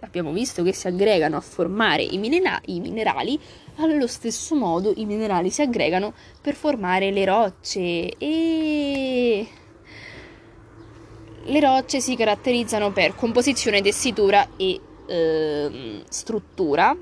abbiamo 0.00 0.32
visto 0.32 0.62
che 0.62 0.72
si 0.72 0.86
aggregano 0.86 1.36
a 1.36 1.40
formare 1.40 2.02
i, 2.02 2.18
minera- 2.18 2.60
i, 2.66 2.80
minerali, 2.80 3.38
allo 3.76 4.06
stesso 4.06 4.54
modo 4.54 4.92
i 4.96 5.04
minerali 5.04 5.50
si 5.50 5.62
aggregano 5.62 6.14
per 6.40 6.54
formare 6.54 7.10
le 7.10 7.24
rocce 7.24 8.16
e 8.16 9.46
le 11.44 11.60
rocce 11.60 12.00
si 12.00 12.16
caratterizzano 12.16 12.92
per 12.92 13.14
composizione, 13.14 13.80
tessitura 13.80 14.48
e 14.56 14.80
eh, 15.06 16.02
struttura 16.08 16.96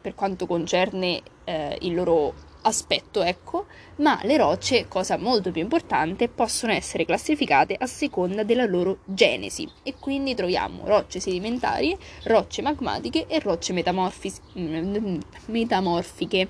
per 0.00 0.14
quanto 0.14 0.46
concerne 0.46 1.22
eh, 1.44 1.78
il 1.82 1.94
loro 1.94 2.34
aspetto, 2.62 3.22
ecco, 3.22 3.66
ma 3.96 4.18
le 4.22 4.36
rocce, 4.36 4.88
cosa 4.88 5.16
molto 5.16 5.50
più 5.50 5.62
importante, 5.62 6.28
possono 6.28 6.72
essere 6.72 7.04
classificate 7.04 7.76
a 7.78 7.86
seconda 7.86 8.42
della 8.42 8.64
loro 8.64 8.98
genesi 9.04 9.68
e 9.82 9.94
quindi 9.98 10.34
troviamo 10.34 10.86
rocce 10.86 11.20
sedimentarie, 11.20 11.96
rocce 12.24 12.62
magmatiche 12.62 13.26
e 13.26 13.38
rocce 13.40 13.72
metamorfiche. 15.46 16.48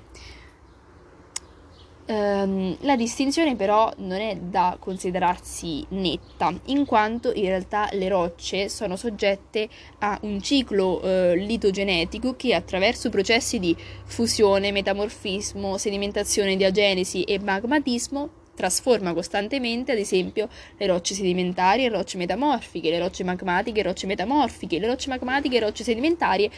Um, 2.05 2.75
la 2.81 2.97
distinzione 2.97 3.55
però 3.55 3.89
non 3.99 4.19
è 4.19 4.35
da 4.35 4.75
considerarsi 4.77 5.85
netta, 5.89 6.53
in 6.65 6.85
quanto 6.85 7.31
in 7.33 7.45
realtà 7.45 7.87
le 7.93 8.09
rocce 8.09 8.67
sono 8.67 8.97
soggette 8.97 9.69
a 9.99 10.19
un 10.23 10.41
ciclo 10.41 10.99
uh, 11.01 11.33
litogenetico 11.33 12.35
che 12.35 12.55
attraverso 12.55 13.09
processi 13.09 13.57
di 13.57 13.73
fusione, 14.03 14.73
metamorfismo, 14.73 15.77
sedimentazione, 15.77 16.57
diagenesi 16.57 17.23
e 17.23 17.39
magmatismo 17.39 18.41
trasforma 18.53 19.13
costantemente, 19.13 19.93
ad 19.93 19.97
esempio, 19.97 20.49
le 20.77 20.85
rocce 20.85 21.13
sedimentarie, 21.13 21.89
le 21.89 21.95
rocce 21.95 22.17
metamorfiche, 22.17 22.89
le 22.89 22.99
rocce 22.99 23.23
magmatiche, 23.23 23.81
le 23.81 23.87
rocce 23.87 24.07
metamorfiche, 24.07 24.79
le 24.79 24.87
rocce 24.87 25.09
magmatiche, 25.09 25.59
le 25.59 25.65
rocce 25.65 25.83
sedimentarie 25.83 26.51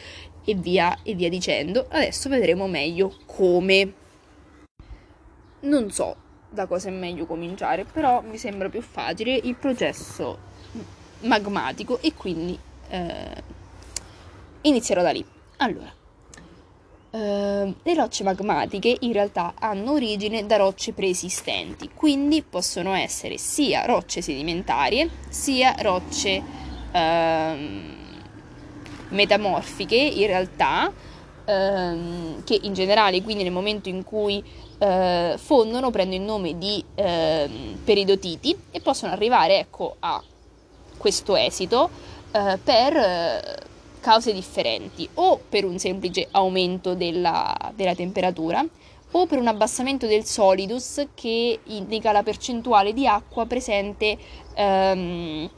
e 0.44 0.56
via 0.56 0.98
e 1.04 1.14
via 1.14 1.30
dicendo. 1.30 1.86
Adesso 1.88 2.30
vedremo 2.30 2.68
meglio 2.68 3.16
come 3.26 3.94
non 5.66 5.92
so 5.92 6.16
da 6.50 6.66
cosa 6.66 6.88
è 6.90 6.92
meglio 6.92 7.26
cominciare, 7.26 7.86
però 7.86 8.22
mi 8.22 8.38
sembra 8.38 8.70
più 8.70 8.82
facile 8.82 9.36
il 9.36 9.56
processo 9.56 10.54
magmatico 11.22 12.00
e 12.02 12.14
quindi 12.14 12.58
eh, 12.90 13.44
inizierò 14.62 15.02
da 15.02 15.12
lì. 15.12 15.26
Allora, 15.58 15.94
eh, 17.12 17.74
le 17.82 17.94
rocce 17.94 18.24
magmatiche 18.24 18.96
in 19.02 19.14
realtà 19.14 19.54
hanno 19.60 19.94
origine 19.94 20.46
da 20.46 20.58
rocce 20.58 20.94
preesistenti, 20.94 21.90
quindi 21.94 22.42
possono 22.42 22.94
essere 22.94 23.38
sia 23.38 23.86
rocce 23.86 24.22
sedimentarie 24.22 25.10
sia 25.30 25.76
rocce 25.80 26.42
eh, 26.92 27.94
metamorfiche 29.10 29.96
in 29.96 30.28
realtà 30.28 30.92
ehm, 31.46 32.44
che 32.44 32.60
in 32.64 32.74
generale 32.74 33.22
quindi 33.22 33.44
nel 33.44 33.52
momento 33.52 33.88
in 33.90 34.04
cui 34.04 34.44
eh, 34.78 35.36
fondono, 35.38 35.92
prendono 35.92 36.22
il 36.22 36.28
nome 36.28 36.58
di 36.58 36.84
eh, 36.96 37.50
peridotiti 37.84 38.56
e 38.72 38.82
possono 38.82 39.12
arrivare 39.12 39.60
ecco, 39.60 39.96
a 40.00 40.22
questo 40.98 41.36
esito 41.36 41.90
eh, 42.32 42.60
per 42.64 42.96
eh, 42.96 43.58
cause 44.00 44.34
differenti. 44.34 45.08
O 45.16 45.40
per 45.48 45.66
un 45.66 45.78
semplice 45.80 46.28
aumento 46.32 46.94
della, 46.94 47.56
della 47.76 47.96
temperatura 47.96 48.66
o 49.12 49.26
per 49.28 49.40
un 49.40 49.48
abbassamento 49.48 50.08
del 50.08 50.26
solidus 50.26 51.08
che 51.14 51.60
indica 51.64 52.12
la 52.12 52.22
percentuale 52.22 52.92
di 52.92 53.08
acqua 53.08 53.46
presente 53.46 54.18
ehm, 54.54 55.50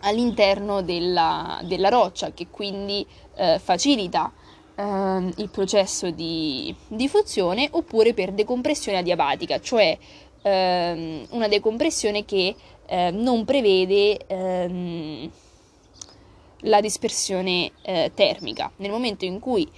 all'interno 0.00 0.82
della, 0.82 1.60
della 1.62 1.90
roccia 1.90 2.32
che 2.32 2.48
quindi 2.50 3.06
eh, 3.36 3.60
facilita 3.62 4.32
eh, 4.74 5.32
il 5.36 5.48
processo 5.50 6.10
di, 6.10 6.74
di, 6.88 7.08
fusione 7.08 7.68
oppure 7.70 8.14
per 8.14 8.32
decompressione 8.32 8.98
adiabatica, 8.98 9.60
cioè 9.60 9.96
ehm, 10.42 11.26
una 11.30 11.48
decompressione 11.48 12.24
che 12.24 12.54
eh, 12.86 13.10
non 13.10 13.44
prevede 13.44 14.18
ehm, 14.26 15.30
la 16.60 16.80
dispersione 16.80 17.70
eh, 17.82 18.12
termica. 18.14 18.70
Nel 18.76 18.90
momento 18.90 19.24
in 19.24 19.38
cui 19.38 19.70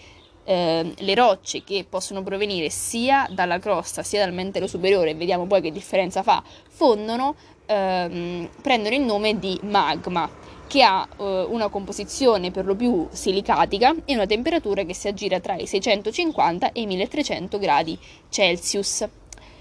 eh, 0.45 0.95
le 0.97 1.15
rocce 1.15 1.65
che 1.65 1.85
possono 1.89 2.23
provenire 2.23 2.71
sia 2.71 3.29
dalla 3.31 3.59
crosta 3.59 4.03
sia 4.03 4.25
dal 4.25 4.33
mantello 4.35 4.67
superiore, 4.67 5.15
vediamo 5.15 5.47
poi 5.47 5.61
che 5.61 5.73
differenza 5.73 6.23
fa, 6.23 6.43
fondono, 6.69 7.35
ehm, 7.67 8.49
prendono 8.63 8.95
il 8.95 9.03
nome 9.03 9.39
di 9.39 9.59
magma, 9.63 10.29
che 10.67 10.83
ha 10.83 11.07
eh, 11.17 11.47
una 11.49 11.69
composizione 11.69 12.51
per 12.51 12.65
lo 12.65 12.75
più 12.75 13.09
silicatica 13.11 13.95
e 14.05 14.15
una 14.15 14.27
temperatura 14.27 14.85
che 14.85 14.95
si 14.95 15.09
aggira 15.09 15.41
tra 15.41 15.55
i 15.55 15.67
650 15.67 16.73
e 16.73 16.81
i 16.81 16.87
1300 16.87 17.59
gradi 17.59 17.99
Celsius. 18.29 19.07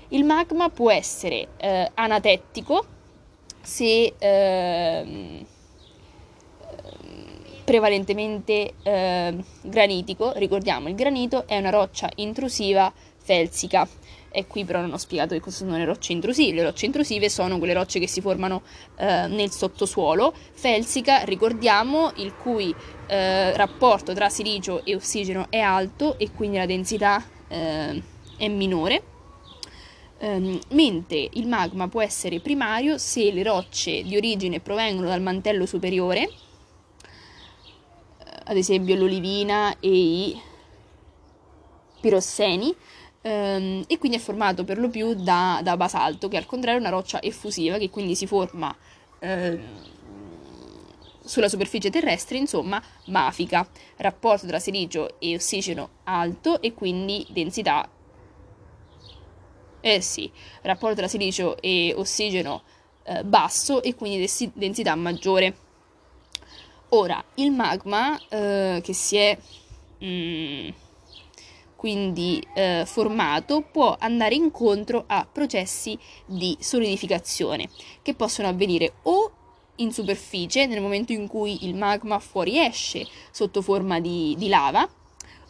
Il 0.09 0.23
magma 0.23 0.69
può 0.69 0.91
essere 0.91 1.47
eh, 1.57 1.91
anatettico 1.93 2.85
se 3.61 4.13
eh, 4.17 5.45
prevalentemente 7.63 8.73
eh, 8.83 9.35
granitico, 9.63 10.33
ricordiamo 10.35 10.87
il 10.87 10.95
granito 10.95 11.47
è 11.47 11.57
una 11.57 11.71
roccia 11.71 12.09
intrusiva 12.15 12.93
felsica 13.17 13.87
e 14.35 14.47
qui 14.47 14.65
però 14.65 14.81
non 14.81 14.91
ho 14.91 14.97
spiegato 14.97 15.33
che 15.33 15.39
cosa 15.39 15.57
sono 15.57 15.77
le 15.77 15.85
rocce 15.85 16.11
intrusive. 16.11 16.55
Le 16.57 16.63
rocce 16.63 16.85
intrusive 16.85 17.29
sono 17.29 17.57
quelle 17.57 17.73
rocce 17.73 17.99
che 17.99 18.07
si 18.07 18.19
formano 18.19 18.63
eh, 18.97 19.27
nel 19.27 19.49
sottosuolo. 19.49 20.33
Felsica, 20.51 21.23
ricordiamo, 21.23 22.11
il 22.17 22.35
cui 22.35 22.75
eh, 23.07 23.55
rapporto 23.55 24.13
tra 24.13 24.27
silicio 24.27 24.83
e 24.83 24.93
ossigeno 24.93 25.47
è 25.49 25.59
alto 25.59 26.19
e 26.19 26.31
quindi 26.31 26.57
la 26.57 26.65
densità 26.65 27.23
eh, 27.47 28.03
è 28.37 28.47
minore. 28.49 29.13
Um, 30.17 30.57
mentre 30.69 31.27
il 31.33 31.45
magma 31.45 31.89
può 31.89 32.01
essere 32.01 32.39
primario 32.39 32.97
se 32.97 33.33
le 33.33 33.43
rocce 33.43 34.01
di 34.01 34.15
origine 34.15 34.61
provengono 34.61 35.09
dal 35.09 35.21
mantello 35.21 35.65
superiore, 35.65 36.21
eh, 36.21 36.31
ad 38.45 38.55
esempio 38.55 38.95
l'olivina 38.95 39.75
e 39.79 39.89
i 39.89 40.41
pirosseni, 41.99 42.73
um, 43.25 43.83
e 43.87 43.97
quindi 43.97 44.17
è 44.17 44.21
formato 44.21 44.63
per 44.63 44.77
lo 44.77 44.89
più 44.89 45.13
da, 45.13 45.59
da, 45.63 45.75
basalto, 45.75 46.27
che 46.27 46.37
al 46.37 46.45
contrario 46.45 46.79
è 46.79 46.81
una 46.81 46.91
roccia 46.91 47.21
effusiva, 47.21 47.77
che 47.77 47.89
quindi 47.89 48.15
si 48.15 48.27
forma 48.27 48.75
uh, 49.19 49.59
sulla 51.23 51.49
superficie 51.49 51.89
terrestre, 51.89 52.37
insomma, 52.37 52.81
mafica, 53.05 53.67
rapporto 53.97 54.47
tra 54.47 54.59
silicio 54.59 55.19
e 55.19 55.35
ossigeno 55.35 55.89
alto 56.03 56.61
e 56.61 56.73
quindi 56.73 57.25
densità 57.31 57.89
eh 59.85 60.01
sì, 60.01 60.31
rapporto 60.63 60.95
tra 60.95 61.07
silicio 61.07 61.61
e 61.61 61.93
ossigeno 61.95 62.63
eh, 63.03 63.23
basso 63.23 63.83
e 63.83 63.93
quindi 63.93 64.27
densità 64.53 64.95
maggiore. 64.95 65.55
Ora, 66.89 67.23
il 67.35 67.51
magma 67.51 68.19
eh, 68.27 68.81
che 68.83 68.93
si 68.93 69.17
è 69.17 69.37
mm, 70.03 70.69
quindi 71.85 72.43
eh, 72.55 72.81
formato 72.87 73.61
può 73.61 73.95
andare 73.99 74.33
incontro 74.33 75.03
a 75.05 75.27
processi 75.31 75.95
di 76.25 76.57
solidificazione 76.59 77.69
che 78.01 78.15
possono 78.15 78.47
avvenire 78.47 78.93
o 79.03 79.31
in 79.75 79.91
superficie 79.91 80.65
nel 80.65 80.81
momento 80.81 81.11
in 81.11 81.27
cui 81.27 81.67
il 81.67 81.75
magma 81.75 82.17
fuoriesce 82.17 83.05
sotto 83.29 83.61
forma 83.61 83.99
di, 83.99 84.33
di 84.35 84.47
lava 84.47 84.89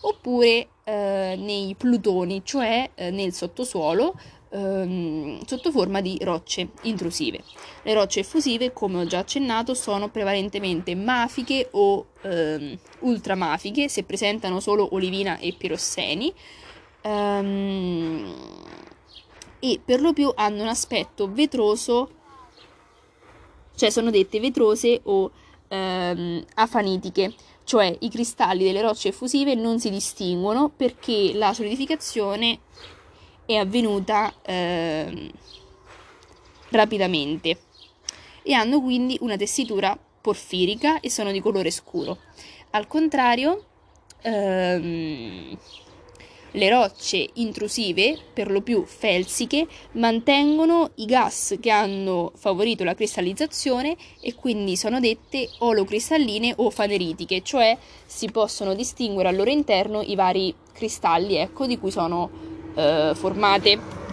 oppure 0.01 0.67
eh, 0.83 1.35
nei 1.39 1.73
plutoni, 1.77 2.41
cioè 2.43 2.89
eh, 2.95 3.11
nel 3.11 3.31
sottosuolo 3.31 4.19
ehm, 4.55 5.45
sotto 5.45 5.71
forma 5.71 6.01
di 6.01 6.17
rocce 6.21 6.69
intrusive. 6.83 7.43
Le 7.83 7.93
rocce 7.93 8.21
effusive, 8.21 8.71
come 8.73 9.01
ho 9.01 9.05
già 9.05 9.19
accennato, 9.19 9.73
sono 9.73 10.09
prevalentemente 10.09 10.95
mafiche 10.95 11.67
o 11.71 12.07
ehm, 12.21 12.77
ultramafiche, 12.99 13.89
se 13.89 14.03
presentano 14.03 14.59
solo 14.59 14.93
olivina 14.93 15.37
e 15.37 15.53
pirosseni. 15.53 16.33
Ehm, 17.01 18.33
e 19.59 19.81
per 19.83 19.99
lo 20.01 20.13
più 20.13 20.31
hanno 20.35 20.61
un 20.61 20.67
aspetto 20.67 21.31
vetroso, 21.31 22.09
cioè 23.75 23.89
sono 23.89 24.09
dette 24.09 24.39
vetrose 24.39 25.01
o 25.03 25.31
ehm, 25.67 26.43
afanitiche 26.55 27.33
cioè 27.65 27.97
i 28.01 28.09
cristalli 28.09 28.63
delle 28.63 28.81
rocce 28.81 29.07
effusive 29.07 29.55
non 29.55 29.79
si 29.79 29.89
distinguono 29.89 30.69
perché 30.69 31.31
la 31.33 31.51
solidificazione 31.51 32.59
è 33.45 33.55
avvenuta 33.55 34.33
eh, 34.41 35.31
rapidamente 36.69 37.57
e 38.43 38.53
hanno 38.53 38.81
quindi 38.81 39.17
una 39.21 39.37
tessitura 39.37 39.97
porfirica 40.21 40.99
e 40.99 41.09
sono 41.09 41.31
di 41.31 41.39
colore 41.39 41.71
scuro. 41.71 42.17
Al 42.71 42.87
contrario, 42.87 43.63
ehm, 44.21 45.57
le 46.51 46.69
rocce 46.69 47.29
intrusive, 47.33 48.17
per 48.33 48.49
lo 48.49 48.61
più 48.61 48.85
felsiche, 48.85 49.67
mantengono 49.93 50.91
i 50.95 51.05
gas 51.05 51.57
che 51.59 51.69
hanno 51.69 52.31
favorito 52.35 52.83
la 52.83 52.95
cristallizzazione 52.95 53.95
e 54.21 54.35
quindi 54.35 54.77
sono 54.77 54.99
dette 54.99 55.49
olocristalline 55.59 56.53
o 56.57 56.69
faneritiche, 56.69 57.41
cioè 57.43 57.77
si 58.05 58.31
possono 58.31 58.73
distinguere 58.73 59.29
al 59.29 59.35
loro 59.35 59.49
interno 59.49 60.01
i 60.01 60.15
vari 60.15 60.53
cristalli 60.71 61.35
ecco, 61.35 61.67
di 61.67 61.77
cui 61.77 61.91
sono 61.91 62.54
eh, 62.75 63.11
formate. 63.15 64.03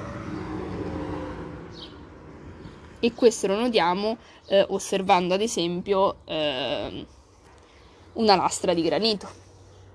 E 3.01 3.13
questo 3.15 3.49
lo 3.49 3.59
notiamo 3.59 4.17
eh, 4.47 4.65
osservando 4.69 5.35
ad 5.35 5.41
esempio 5.41 6.19
eh, 6.25 7.07
una 8.15 8.37
lastra 8.37 8.75
di 8.75 8.83
granito, 8.83 9.29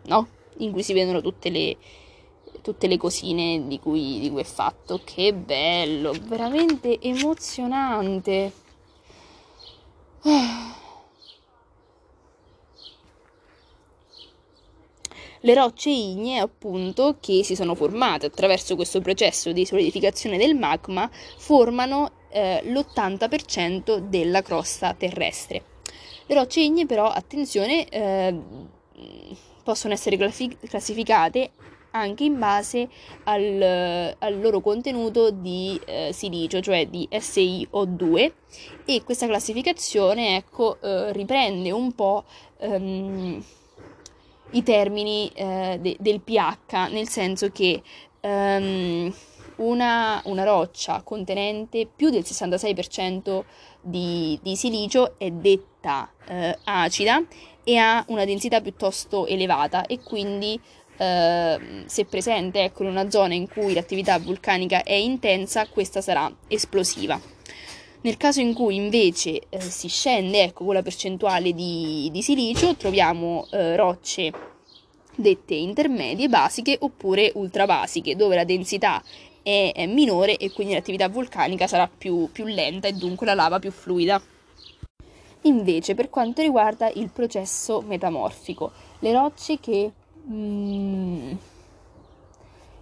no? 0.04 0.28
in 0.58 0.72
cui 0.72 0.84
si 0.84 0.94
vedono 0.94 1.22
tutte 1.22 1.50
le, 1.50 1.78
tutte 2.62 2.88
le 2.88 2.98
cosine 2.98 3.68
di 3.68 3.80
cui, 3.80 4.20
di 4.20 4.30
cui 4.30 4.42
è 4.42 4.46
fatto. 4.46 5.00
Che 5.04 5.34
bello, 5.34 6.14
veramente 6.24 7.00
emozionante. 7.00 8.52
Le 15.48 15.54
rocce 15.54 15.90
ignee, 15.90 16.40
appunto, 16.40 17.20
che 17.22 17.42
si 17.42 17.56
sono 17.56 17.74
formate 17.74 18.26
attraverso 18.26 18.76
questo 18.76 19.00
processo 19.00 19.54
di 19.54 19.66
solidificazione 19.66 20.38
del 20.38 20.56
magma, 20.56 21.10
formano 21.38 22.12
eh, 22.32 22.60
l'80% 22.66 24.00
della 24.00 24.42
crosta 24.42 24.94
terrestre. 24.94 25.64
Le 26.26 26.36
rocce 26.36 26.60
ignee, 26.60 26.86
però, 26.86 27.08
attenzione, 27.10 27.88
eh, 27.88 28.38
possono 29.64 29.94
essere 29.94 30.18
classificate 30.18 31.52
anche 31.92 32.26
in 32.26 32.38
base 32.38 32.90
al, 33.24 34.16
al 34.20 34.42
loro 34.42 34.60
contenuto 34.60 35.32
di 35.32 35.80
eh, 35.86 36.10
silicio, 36.12 36.60
cioè 36.60 36.88
di 36.88 37.08
SiO2 37.10 38.32
e 38.84 39.02
questa 39.06 39.28
classificazione 39.28 40.36
ecco, 40.36 40.78
eh, 40.82 41.14
riprende 41.14 41.72
un 41.72 41.94
po' 41.94 42.26
ehm, 42.60 43.42
i 44.52 44.64
termini 44.64 45.30
eh, 45.34 45.78
de- 45.82 45.98
del 46.00 46.22
pH, 46.22 46.90
nel 46.92 47.08
senso 47.08 47.50
che 47.52 47.82
ehm, 48.22 49.14
una, 49.58 50.22
una, 50.26 50.44
roccia 50.44 51.02
contenente 51.04 51.88
più 51.94 52.10
del 52.10 52.22
66% 52.22 53.44
di, 53.82 54.40
di 54.42 54.56
silicio 54.56 55.18
è 55.18 55.32
detta 55.32 56.10
eh, 56.28 56.58
acida 56.66 57.24
e 57.64 57.78
ha 57.78 58.04
una 58.08 58.26
densità 58.26 58.62
piuttosto 58.62 59.26
elevata 59.26 59.86
e 59.86 60.00
quindi 60.02 60.60
Uh, 60.98 61.84
se 61.86 62.06
presente 62.06 62.64
ecco, 62.64 62.82
in 62.82 62.90
una 62.90 63.12
zona 63.12 63.36
in 63.36 63.48
cui 63.48 63.76
l'attività 63.76 64.18
vulcanica 64.18 64.82
è 64.82 64.94
intensa, 64.94 65.68
questa 65.68 66.02
sarà 66.02 66.28
esplosiva. 66.48 67.37
Nel 68.02 68.18
caso 68.18 68.40
in 68.40 68.54
cui 68.54 68.76
invece 68.76 69.42
uh, 69.50 69.60
si 69.60 69.88
scende 69.88 70.44
ecco, 70.44 70.66
con 70.66 70.74
la 70.74 70.82
percentuale 70.82 71.54
di, 71.54 72.10
di 72.12 72.22
silicio, 72.22 72.76
troviamo 72.76 73.48
uh, 73.52 73.76
rocce 73.76 74.32
dette 75.16 75.56
intermedie, 75.56 76.30
basiche 76.30 76.78
oppure 76.80 77.32
ultrabasiche, 77.34 78.16
dove 78.16 78.36
la 78.36 78.44
densità 78.44 79.04
è, 79.42 79.72
è 79.74 79.86
minore 79.88 80.38
e 80.38 80.52
quindi 80.52 80.74
l'attività 80.74 81.10
vulcanica 81.10 81.68
sarà 81.68 81.90
più, 81.90 82.30
più 82.32 82.46
lenta 82.46 82.88
e 82.88 82.94
dunque 82.94 83.26
la 83.26 83.34
lava 83.34 83.60
più 83.60 83.72
fluida. 83.72 84.22
Invece, 85.42 85.96
per 85.96 86.10
quanto 86.10 86.42
riguarda 86.42 86.90
il 86.90 87.10
processo 87.10 87.82
metamorfico, 87.82 88.72
le 89.00 89.12
rocce 89.12 89.60
che 89.60 89.92
mm, 90.30 91.32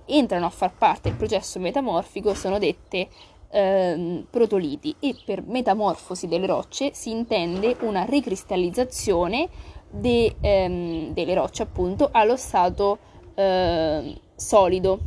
entrano 0.08 0.46
a 0.46 0.50
far 0.50 0.74
parte 0.74 1.10
del 1.10 1.18
processo 1.18 1.60
metamorfico 1.60 2.34
sono 2.34 2.58
dette 2.58 3.08
ehm, 3.56 4.26
protoliti 4.30 4.94
e 5.00 5.16
per 5.24 5.42
metamorfosi 5.46 6.28
delle 6.28 6.46
rocce 6.46 6.92
si 6.94 7.10
intende 7.12 7.78
una 7.82 8.04
ricristallizzazione 8.04 9.48
de, 9.90 10.36
ehm, 10.42 11.14
delle 11.14 11.34
rocce 11.34 11.64
appunto 11.64 12.10
allo 12.12 12.36
stato 12.36 12.98
eh, 13.34 14.22
solido 14.36 15.00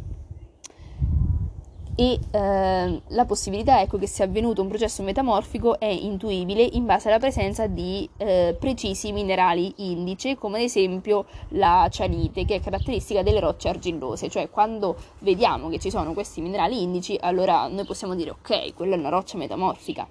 e 2.01 2.17
eh, 2.31 3.03
la 3.09 3.25
possibilità 3.25 3.81
ecco, 3.81 3.99
che 3.99 4.07
sia 4.07 4.25
avvenuto 4.25 4.63
un 4.63 4.69
processo 4.69 5.03
metamorfico 5.03 5.81
è 5.81 5.87
intuibile 5.87 6.63
in 6.63 6.87
base 6.87 7.09
alla 7.09 7.19
presenza 7.19 7.67
di 7.67 8.09
eh, 8.19 8.57
precisi 8.57 9.11
minerali 9.11 9.73
indice, 9.79 10.37
come 10.37 10.59
ad 10.59 10.63
esempio 10.63 11.25
la 11.49 11.89
cianite, 11.91 12.45
che 12.45 12.55
è 12.55 12.61
caratteristica 12.61 13.25
delle 13.25 13.41
rocce 13.41 13.69
argillose, 13.69 14.29
cioè 14.29 14.49
quando 14.49 14.95
vediamo 15.19 15.69
che 15.71 15.81
ci 15.81 15.91
sono 15.91 16.13
questi 16.13 16.41
minerali 16.41 16.81
indici, 16.81 17.19
allora 17.21 17.67
noi 17.67 17.85
possiamo 17.85 18.15
dire 18.15 18.31
ok, 18.31 18.75
quella 18.75 18.95
è 18.95 18.99
una 18.99 19.09
roccia 19.09 19.37
metamorfica. 19.37 20.09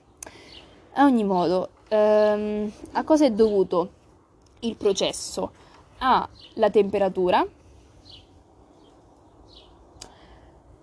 A 0.95 1.05
ogni 1.05 1.23
modo, 1.23 1.69
ehm, 1.87 2.69
a 2.91 3.03
cosa 3.05 3.23
è 3.23 3.31
dovuto 3.31 3.91
il 4.59 4.75
processo? 4.75 5.51
Alla 5.99 6.69
temperatura, 6.69 7.47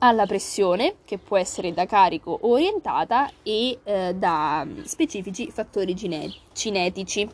alla 0.06 0.26
pressione, 0.26 0.96
che 1.04 1.18
può 1.18 1.36
essere 1.38 1.72
da 1.72 1.86
carico 1.86 2.38
orientata, 2.42 3.30
e 3.42 3.78
eh, 3.82 4.14
da 4.14 4.66
specifici 4.84 5.50
fattori 5.50 5.94
gine- 5.94 6.32
cinetici. 6.52 7.28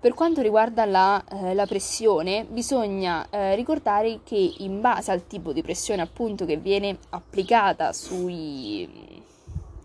Per 0.00 0.14
quanto 0.14 0.40
riguarda 0.40 0.86
la, 0.86 1.22
eh, 1.24 1.54
la 1.54 1.66
pressione, 1.66 2.44
bisogna 2.44 3.28
eh, 3.30 3.54
ricordare 3.54 4.20
che 4.24 4.54
in 4.58 4.80
base 4.80 5.12
al 5.12 5.26
tipo 5.26 5.52
di 5.52 5.62
pressione 5.62 6.02
appunto 6.02 6.46
che 6.46 6.56
viene 6.56 6.98
applicata 7.10 7.92
sui, 7.92 8.88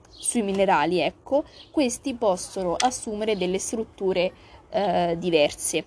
sui 0.07 0.41
minerali, 0.41 0.99
ecco, 0.99 1.43
questi 1.69 2.13
possono 2.13 2.75
assumere 2.79 3.37
delle 3.37 3.59
strutture 3.59 4.31
eh, 4.69 5.15
diverse. 5.19 5.85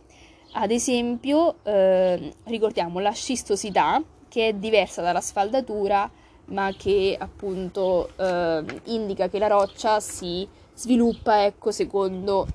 Ad 0.52 0.70
esempio, 0.70 1.57
eh, 1.62 2.35
ricordiamo 2.44 3.00
la 3.00 3.12
scistosità, 3.12 4.02
che 4.28 4.48
è 4.48 4.52
diversa 4.54 5.02
dalla 5.02 5.20
sfaldatura, 5.20 6.10
ma 6.46 6.72
che 6.76 7.16
appunto 7.18 8.10
eh, 8.16 8.64
indica 8.84 9.28
che 9.28 9.38
la 9.38 9.48
roccia 9.48 10.00
si 10.00 10.46
sviluppa 10.74 11.44
ecco, 11.44 11.70
secondo 11.70 12.46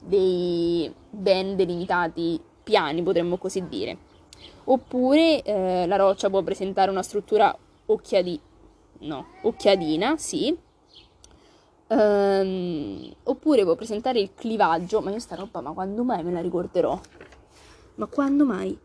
dei 0.00 0.92
ben 1.10 1.56
delimitati 1.56 2.40
piani, 2.62 3.02
potremmo 3.02 3.36
così 3.36 3.66
dire. 3.68 3.96
Oppure 4.64 5.42
eh, 5.42 5.86
la 5.86 5.96
roccia 5.96 6.30
può 6.30 6.42
presentare 6.42 6.90
una 6.90 7.02
struttura 7.02 7.56
occhiadi- 7.86 8.40
no, 9.00 9.26
occhiadina, 9.42 10.16
sì. 10.16 10.56
Um, 11.86 13.14
oppure 13.24 13.62
può 13.62 13.74
presentare 13.74 14.18
il 14.18 14.34
clivaggio, 14.34 15.00
ma 15.00 15.10
io 15.10 15.18
sta 15.18 15.36
roba, 15.36 15.60
ma 15.60 15.72
quando 15.72 16.02
mai 16.02 16.22
me 16.24 16.32
la 16.32 16.40
ricorderò? 16.40 16.98
Ma 17.96 18.06
quando 18.06 18.44
mai? 18.44 18.76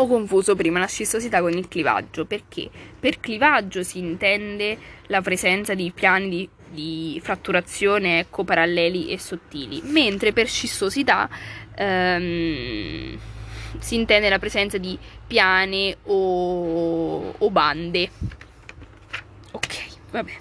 Ho 0.00 0.06
confuso 0.06 0.54
prima 0.54 0.78
la 0.78 0.86
scistosità 0.86 1.40
con 1.40 1.52
il 1.52 1.66
clivaggio, 1.66 2.24
perché 2.24 2.70
per 3.00 3.18
clivaggio 3.18 3.82
si 3.82 3.98
intende 3.98 4.78
la 5.08 5.20
presenza 5.20 5.74
di 5.74 5.90
piani 5.92 6.28
di, 6.28 6.48
di 6.70 7.20
fratturazione 7.20 8.20
ecco, 8.20 8.44
paralleli 8.44 9.08
e 9.08 9.18
sottili, 9.18 9.80
mentre 9.82 10.32
per 10.32 10.46
scistosità 10.46 11.28
ehm, 11.74 13.18
si 13.80 13.94
intende 13.96 14.28
la 14.28 14.38
presenza 14.38 14.78
di 14.78 14.96
piane 15.26 15.96
o, 16.04 17.34
o 17.36 17.50
bande. 17.50 18.08
Ok, 19.50 19.84
vabbè. 20.12 20.32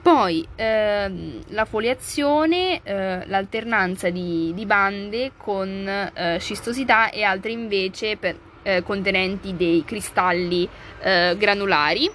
Poi 0.00 0.48
ehm, 0.56 1.42
la 1.48 1.66
foliazione, 1.66 2.80
eh, 2.82 3.26
l'alternanza 3.26 4.08
di, 4.08 4.52
di, 4.54 4.64
bande 4.64 5.32
con 5.36 5.86
eh, 6.14 6.38
scistosità 6.40 7.10
e 7.10 7.22
altre 7.22 7.50
invece 7.50 8.16
per, 8.16 8.46
eh, 8.62 8.82
contenenti 8.82 9.56
dei 9.56 9.84
cristalli 9.84 10.68
eh, 11.00 11.34
granulari. 11.38 12.10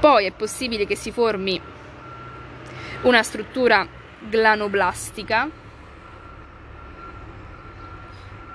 Poi 0.00 0.26
è 0.26 0.32
possibile 0.32 0.86
che 0.86 0.96
si 0.96 1.10
formi 1.10 1.60
una 3.02 3.22
struttura 3.22 3.86
glanoblastica, 4.28 5.48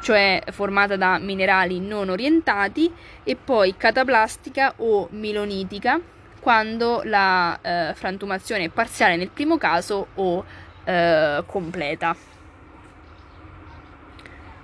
cioè 0.01 0.43
formata 0.51 0.95
da 0.95 1.17
minerali 1.17 1.79
non 1.79 2.09
orientati, 2.09 2.91
e 3.23 3.35
poi 3.35 3.75
catablastica 3.77 4.73
o 4.77 5.07
milonitica, 5.11 5.99
quando 6.39 7.01
la 7.03 7.59
eh, 7.61 7.93
frantumazione 7.95 8.65
è 8.65 8.69
parziale 8.69 9.15
nel 9.15 9.29
primo 9.29 9.57
caso 9.57 10.07
o 10.15 10.45
eh, 10.83 11.43
completa. 11.45 12.15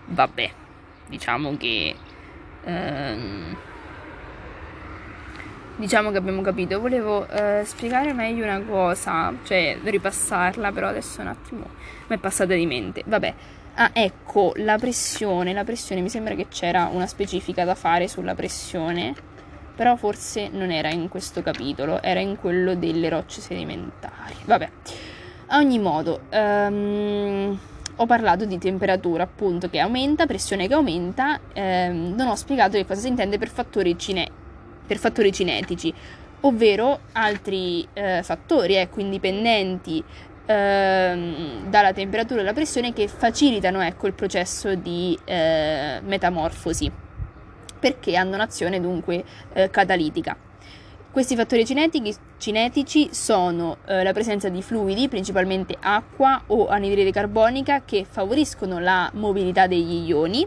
Vabbè 0.08 0.64
diciamo 1.16 1.56
che 1.56 1.96
ehm, 2.66 3.56
diciamo 5.78 6.12
che 6.12 6.18
abbiamo 6.18 6.42
capito. 6.42 6.80
Volevo 6.80 7.28
eh, 7.30 7.64
spiegare 7.66 8.14
meglio 8.14 8.44
una 8.44 8.62
cosa 8.62 9.34
cioè 9.44 9.78
ripassarla 9.82 10.72
però 10.72 10.88
adesso 10.90 11.22
un 11.22 11.28
attimo 11.28 11.70
mi 12.08 12.16
è 12.16 12.20
passata 12.20 12.54
di 12.54 12.66
mente. 12.66 13.04
Vabbè. 13.06 13.34
Ah 13.78 13.92
ecco 13.94 14.54
la 14.56 14.78
pressione 14.78 15.52
la 15.52 15.66
pressione 15.66 16.00
mi 16.02 16.10
sembra 16.10 16.34
che 16.36 16.48
c'era 16.48 16.90
una 16.92 17.08
specifica 17.08 17.66
da 17.66 17.76
fare 17.76 18.08
sulla 18.08 18.34
pressione 18.34 19.14
però 19.76 19.98
forse 19.98 20.48
non 20.48 20.72
era 20.72 20.90
in 20.90 21.10
questo 21.10 21.42
capitolo 21.42 22.02
era 22.02 22.22
in 22.22 22.38
quello 22.38 22.76
delle 22.76 23.10
rocce 23.10 23.42
sedimentari. 23.42 24.36
Vabbè. 24.46 24.70
A 25.48 25.58
ogni 25.58 25.78
modo 25.78 26.22
um, 26.32 27.60
ho 27.98 28.06
parlato 28.06 28.46
di 28.46 28.58
temperatura 28.58 29.24
appunto 29.24 29.70
che 29.70 29.80
aumenta, 29.80 30.26
pressione 30.26 30.68
che 30.68 30.74
aumenta, 30.74 31.40
ehm, 31.54 32.14
non 32.16 32.28
ho 32.28 32.36
spiegato 32.36 32.78
che 32.78 32.86
cosa 32.86 33.02
si 33.02 33.08
intende 33.08 33.38
per 33.38 33.50
fattori, 33.50 33.98
cine- 33.98 34.30
per 34.86 34.98
fattori 34.98 35.32
cinetici, 35.32 35.94
ovvero 36.42 37.00
altri 37.14 37.88
eh, 37.94 38.22
fattori, 38.24 38.76
ecco, 38.76 39.00
indipendenti 39.00 40.04
ehm, 40.46 41.70
dalla 41.70 41.94
temperatura 41.94 42.42
e 42.42 42.44
dalla 42.44 42.56
pressione 42.56 42.94
che 42.94 43.08
facilitano 43.08 43.82
ecco, 43.82 44.08
il 44.08 44.14
processo 44.14 44.76
di 44.76 45.18
eh, 45.24 46.00
metamorfosi, 46.04 46.92
perché 47.80 48.16
hanno 48.16 48.36
un'azione 48.36 48.80
dunque 48.82 49.24
eh, 49.54 49.70
catalitica. 49.70 50.36
Questi 51.16 51.38
fattori 51.38 51.66
cinetici 51.66 53.08
sono 53.14 53.78
eh, 53.86 54.04
la 54.04 54.12
presenza 54.12 54.50
di 54.50 54.62
fluidi, 54.62 55.08
principalmente 55.08 55.78
acqua 55.80 56.44
o 56.48 56.68
anidride 56.68 57.12
carbonica, 57.12 57.84
che 57.86 58.04
favoriscono 58.04 58.80
la 58.80 59.10
mobilità 59.14 59.66
degli 59.66 60.10
ioni, 60.10 60.46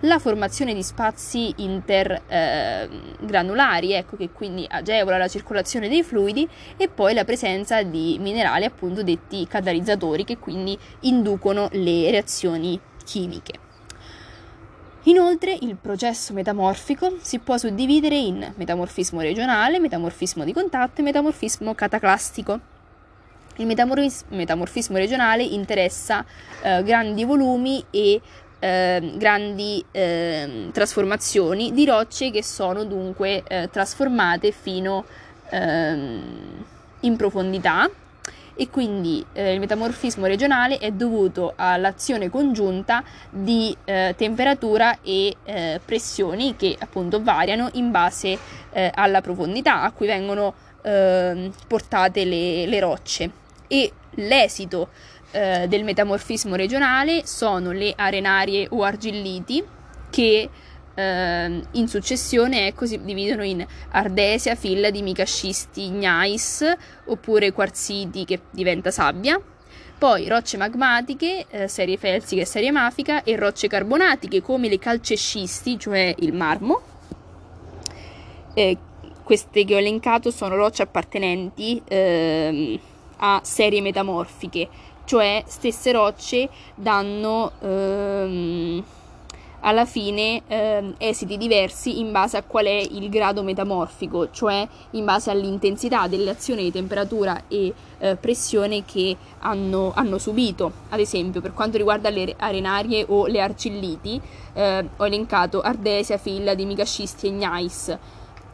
la 0.00 0.18
formazione 0.18 0.74
di 0.74 0.82
spazi 0.82 1.54
intergranulari, 1.58 3.92
eh, 3.92 3.98
ecco 3.98 4.16
che 4.16 4.30
quindi 4.30 4.66
agevola 4.68 5.18
la 5.18 5.28
circolazione 5.28 5.88
dei 5.88 6.02
fluidi, 6.02 6.48
e 6.76 6.88
poi 6.88 7.14
la 7.14 7.22
presenza 7.22 7.84
di 7.84 8.16
minerali, 8.18 8.64
appunto 8.64 9.04
detti 9.04 9.46
catalizzatori, 9.46 10.24
che 10.24 10.38
quindi 10.38 10.76
inducono 11.02 11.68
le 11.70 12.10
reazioni 12.10 12.76
chimiche. 13.04 13.67
Inoltre 15.08 15.56
il 15.62 15.76
processo 15.76 16.34
metamorfico 16.34 17.16
si 17.22 17.38
può 17.38 17.56
suddividere 17.56 18.14
in 18.14 18.52
metamorfismo 18.56 19.22
regionale, 19.22 19.78
metamorfismo 19.78 20.44
di 20.44 20.52
contatto 20.52 21.00
e 21.00 21.04
metamorfismo 21.04 21.74
cataclastico. 21.74 22.60
Il 23.56 23.66
metamorfismo, 23.66 24.36
metamorfismo 24.36 24.98
regionale 24.98 25.44
interessa 25.44 26.22
eh, 26.62 26.82
grandi 26.82 27.24
volumi 27.24 27.82
e 27.90 28.20
eh, 28.58 29.12
grandi 29.16 29.82
eh, 29.92 30.68
trasformazioni 30.72 31.72
di 31.72 31.86
rocce 31.86 32.30
che 32.30 32.42
sono 32.42 32.84
dunque 32.84 33.42
eh, 33.48 33.70
trasformate 33.72 34.52
fino 34.52 35.06
ehm, 35.48 36.64
in 37.00 37.16
profondità 37.16 37.88
e 38.60 38.68
quindi 38.70 39.24
eh, 39.34 39.52
il 39.52 39.60
metamorfismo 39.60 40.26
regionale 40.26 40.78
è 40.78 40.90
dovuto 40.90 41.52
all'azione 41.54 42.28
congiunta 42.28 43.04
di 43.30 43.74
eh, 43.84 44.16
temperatura 44.16 44.98
e 45.00 45.36
eh, 45.44 45.80
pressioni 45.84 46.56
che 46.56 46.74
appunto 46.76 47.22
variano 47.22 47.70
in 47.74 47.92
base 47.92 48.36
eh, 48.72 48.90
alla 48.92 49.20
profondità 49.20 49.82
a 49.82 49.92
cui 49.92 50.08
vengono 50.08 50.54
ehm, 50.82 51.52
portate 51.68 52.24
le, 52.24 52.66
le, 52.66 52.80
rocce. 52.80 53.30
E 53.68 53.92
l'esito 54.16 54.88
eh, 55.30 55.66
del 55.68 55.84
metamorfismo 55.84 56.56
regionale 56.56 57.24
sono 57.26 57.70
le 57.70 57.92
arenarie 57.94 58.66
o 58.70 58.82
argilliti 58.82 59.62
che 60.10 60.50
eh, 60.98 61.62
in 61.72 61.86
successione 61.86 62.66
ecco, 62.66 62.84
si 62.84 63.00
dividono 63.02 63.44
in 63.44 63.64
ardesia, 63.90 64.56
filla 64.56 64.90
di 64.90 65.02
micascisti, 65.02 65.90
gnais 65.90 66.64
oppure 67.06 67.52
quarziti 67.52 68.24
che 68.24 68.40
diventa 68.50 68.90
sabbia. 68.90 69.40
Poi 69.96 70.28
rocce 70.28 70.56
magmatiche, 70.56 71.46
eh, 71.48 71.68
serie 71.68 71.96
felsica 71.96 72.42
e 72.42 72.44
serie 72.44 72.70
mafica, 72.70 73.22
e 73.22 73.36
rocce 73.36 73.68
carbonatiche 73.68 74.42
come 74.42 74.68
le 74.68 74.78
calcescisti, 74.78 75.78
cioè 75.78 76.14
il 76.18 76.32
marmo. 76.32 76.80
Eh, 78.54 78.76
queste 79.22 79.64
che 79.64 79.74
ho 79.74 79.78
elencato 79.78 80.30
sono 80.30 80.56
rocce 80.56 80.82
appartenenti 80.82 81.80
ehm, 81.86 82.78
a 83.18 83.40
serie 83.44 83.80
metamorfiche, 83.80 84.68
cioè 85.04 85.42
stesse 85.46 85.92
rocce 85.92 86.48
danno 86.74 87.52
ehm, 87.60 88.84
alla 89.68 89.84
fine 89.84 90.42
eh, 90.46 90.94
esiti 90.96 91.36
diversi 91.36 92.00
in 92.00 92.10
base 92.10 92.38
a 92.38 92.42
qual 92.42 92.64
è 92.64 92.86
il 92.90 93.10
grado 93.10 93.42
metamorfico, 93.42 94.30
cioè 94.30 94.66
in 94.92 95.04
base 95.04 95.30
all'intensità 95.30 96.06
delle 96.08 96.30
azioni 96.30 96.62
di 96.62 96.72
temperatura 96.72 97.42
e 97.48 97.74
eh, 97.98 98.16
pressione 98.16 98.86
che 98.86 99.14
hanno, 99.40 99.92
hanno, 99.94 100.16
subito. 100.16 100.72
Ad 100.88 101.00
esempio, 101.00 101.42
per 101.42 101.52
quanto 101.52 101.76
riguarda 101.76 102.08
le 102.08 102.34
arenarie 102.38 103.04
o 103.08 103.26
le 103.26 103.42
arcilliti, 103.42 104.18
eh, 104.54 104.88
ho 104.96 105.06
elencato 105.06 105.60
ardesia, 105.60 106.16
filla, 106.16 106.54
dimicascisti 106.54 107.26
e 107.26 107.30
gnais. 107.30 107.98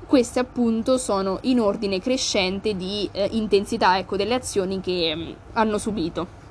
Queste 0.07 0.41
appunto 0.41 0.99
sono 0.99 1.39
in 1.43 1.61
ordine 1.61 2.01
crescente 2.01 2.75
di 2.75 3.09
eh, 3.13 3.29
intensità 3.31 3.99
ecco, 3.99 4.17
delle 4.17 4.35
azioni 4.35 4.81
che 4.81 5.15
mh, 5.15 5.21
mm, 5.21 5.33
hanno 5.53 5.79
subito. 5.79 6.43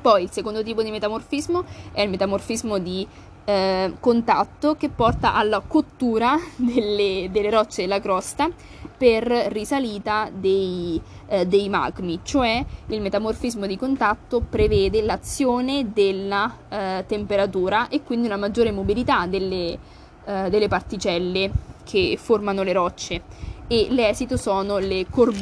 Poi 0.00 0.22
il 0.22 0.30
secondo 0.30 0.62
tipo 0.62 0.84
di 0.84 0.92
metamorfismo 0.92 1.64
è 1.90 2.00
il 2.02 2.10
metamorfismo 2.10 2.78
di 2.78 3.04
eh, 3.46 3.92
contatto 4.00 4.74
che 4.74 4.88
porta 4.88 5.34
alla 5.34 5.60
cottura 5.60 6.36
delle, 6.56 7.28
delle, 7.30 7.50
rocce 7.50 7.82
della 7.82 8.00
crosta 8.00 8.50
per 8.96 9.24
risalita 9.24 10.28
dei, 10.32 11.00
eh, 11.28 11.46
dei, 11.46 11.68
magmi, 11.68 12.20
cioè 12.24 12.64
il 12.88 13.00
metamorfismo 13.00 13.66
di 13.66 13.76
contatto 13.76 14.40
prevede 14.40 15.00
l'azione 15.02 15.92
della 15.92 16.56
eh, 16.68 17.04
temperatura 17.06 17.88
e 17.88 18.02
quindi 18.02 18.26
una 18.26 18.36
maggiore 18.36 18.72
mobilità 18.72 19.26
delle, 19.26 19.78
eh, 20.24 20.50
delle, 20.50 20.66
particelle 20.66 21.50
che 21.84 22.18
formano 22.20 22.64
le 22.64 22.72
rocce 22.72 23.22
e 23.68 23.86
l'esito 23.90 24.36
sono 24.36 24.78
le, 24.78 25.06
cor- 25.08 25.32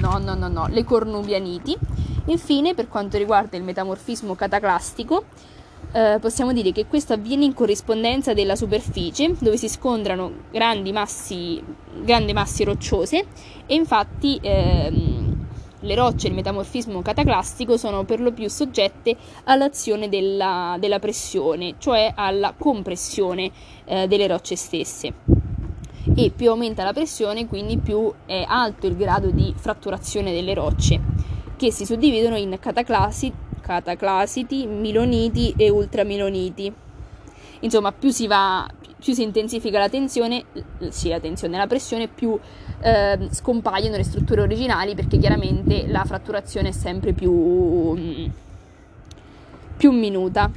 no, 0.00 0.18
no, 0.18 0.34
no, 0.34 0.66
le 0.68 0.84
cornubianiti. 0.84 1.74
Infine, 2.26 2.74
per 2.74 2.88
quanto 2.88 3.16
riguarda 3.16 3.56
il 3.56 3.62
metamorfismo 3.62 4.34
cataclastico, 4.34 5.24
eh, 5.94 6.18
possiamo 6.20 6.52
dire 6.52 6.72
che 6.72 6.86
questo 6.86 7.12
avviene 7.12 7.44
in 7.44 7.54
corrispondenza 7.54 8.34
della 8.34 8.56
superficie 8.56 9.32
dove 9.38 9.56
si 9.56 9.68
scontrano 9.68 10.32
grandi 10.50 10.90
massi, 10.90 11.62
grandi 12.02 12.32
massi 12.32 12.64
rocciose 12.64 13.26
e 13.64 13.74
infatti 13.76 14.36
ehm, 14.42 15.46
le 15.78 15.94
rocce 15.94 16.26
del 16.26 16.34
metamorfismo 16.34 17.00
cataclastico 17.00 17.76
sono 17.76 18.02
per 18.02 18.20
lo 18.20 18.32
più 18.32 18.48
soggette 18.48 19.16
all'azione 19.44 20.08
della, 20.08 20.76
della 20.80 20.98
pressione, 20.98 21.74
cioè 21.78 22.12
alla 22.16 22.54
compressione 22.58 23.52
eh, 23.84 24.08
delle 24.08 24.26
rocce 24.26 24.56
stesse. 24.56 25.12
E 26.16 26.32
più 26.34 26.50
aumenta 26.50 26.84
la 26.84 26.92
pressione, 26.92 27.46
quindi 27.46 27.78
più 27.78 28.12
è 28.26 28.44
alto 28.46 28.86
il 28.86 28.96
grado 28.96 29.30
di 29.30 29.54
fratturazione 29.56 30.32
delle 30.32 30.54
rocce, 30.54 31.00
che 31.56 31.70
si 31.70 31.84
suddividono 31.84 32.36
in 32.36 32.56
cataclasi, 32.60 33.32
cataclasiti, 33.64 34.66
miloniti 34.66 35.54
e 35.56 35.70
ultramiloniti. 35.70 36.72
Insomma, 37.60 37.92
più 37.92 38.10
si 38.10 38.26
va, 38.26 38.68
più 39.02 39.14
si 39.14 39.22
intensifica 39.22 39.78
la 39.78 39.88
tensione, 39.88 40.44
sì, 40.90 41.08
la 41.08 41.18
tensione, 41.18 41.56
la 41.56 41.66
pressione, 41.66 42.08
più 42.08 42.38
eh, 42.80 43.28
scompaiono 43.30 43.96
le 43.96 44.04
strutture 44.04 44.42
originali 44.42 44.94
perché 44.94 45.16
chiaramente 45.16 45.86
la 45.86 46.04
fratturazione 46.04 46.68
è 46.68 46.72
sempre 46.72 47.14
più, 47.14 47.96
più 49.76 49.92
minuta. 49.92 50.50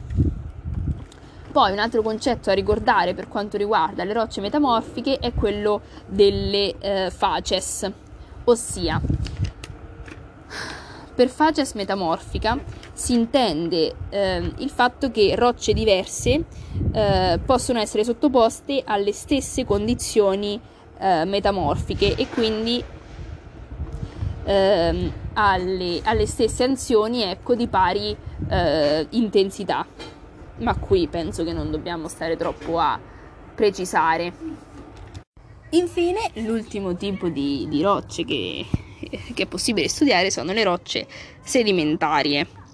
Poi 1.50 1.72
un 1.72 1.80
altro 1.80 2.02
concetto 2.02 2.52
a 2.52 2.54
ricordare 2.54 3.14
per 3.14 3.30
quanto 3.30 3.58
riguarda 3.58 4.04
le 4.04 4.14
rocce 4.14 4.42
metamorfiche 4.42 5.18
è 5.18 5.34
quello 5.34 5.82
delle 6.06 6.76
eh, 6.78 7.10
facies, 7.10 7.90
ossia 8.44 9.02
per 11.18 11.30
facies 11.30 11.74
metamorfica 11.74 12.60
si 12.98 13.14
intende 13.14 13.94
eh, 14.10 14.54
il 14.58 14.72
fatto 14.72 15.12
che 15.12 15.36
rocce 15.36 15.72
diverse 15.72 16.46
eh, 16.92 17.40
possono 17.46 17.78
essere 17.78 18.04
sottoposte 18.04 18.82
alle 18.84 19.12
stesse 19.12 19.66
condizioni 19.66 20.60
eh, 20.98 21.24
metamorfiche 21.26 22.16
e 22.16 22.28
quindi 22.28 22.84
ehm, 24.46 25.14
alle, 25.34 26.02
alle, 26.06 26.26
stesse 26.26 26.64
azioni 26.64 27.22
ecco, 27.22 27.54
di 27.54 27.68
pari 27.68 28.18
eh, 28.50 29.06
intensità. 29.12 29.86
Ma 30.58 30.76
qui 30.76 31.08
penso 31.08 31.44
che 31.44 31.54
non 31.54 31.70
dobbiamo 31.70 32.08
stare 32.08 32.36
troppo 32.36 32.80
a 32.80 33.00
precisare. 33.54 34.34
Infine, 35.70 36.32
l'ultimo 36.38 36.96
tipo 36.96 37.30
di, 37.30 37.68
di 37.70 37.84
rocce 37.84 38.26
che, 38.26 38.66
che 39.36 39.44
è 39.44 39.46
possibile 39.46 39.88
studiare 39.88 40.32
sono 40.32 40.52
le 40.52 40.64
rocce 40.64 41.06
sedimentarie. 41.44 42.66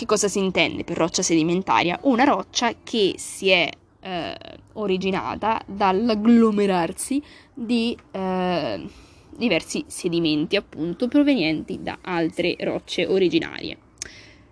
Che 0.00 0.06
cosa 0.06 0.28
si 0.28 0.38
intende 0.38 0.82
per 0.82 0.96
roccia 0.96 1.20
sedimentaria? 1.20 1.98
Una 2.04 2.24
roccia 2.24 2.72
che 2.82 3.16
si 3.18 3.50
è 3.50 3.68
eh, 4.00 4.34
originata 4.72 5.60
dall'agglomerarsi 5.66 7.22
di 7.52 7.94
eh, 8.10 8.88
diversi 9.36 9.84
sedimenti, 9.88 10.56
appunto, 10.56 11.06
provenienti 11.06 11.82
da 11.82 11.98
altre 12.00 12.56
rocce 12.60 13.04
originarie. 13.04 13.76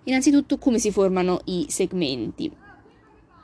Innanzitutto, 0.04 0.58
come 0.58 0.78
si 0.78 0.90
formano 0.90 1.40
i 1.46 1.64
segmenti? 1.70 2.52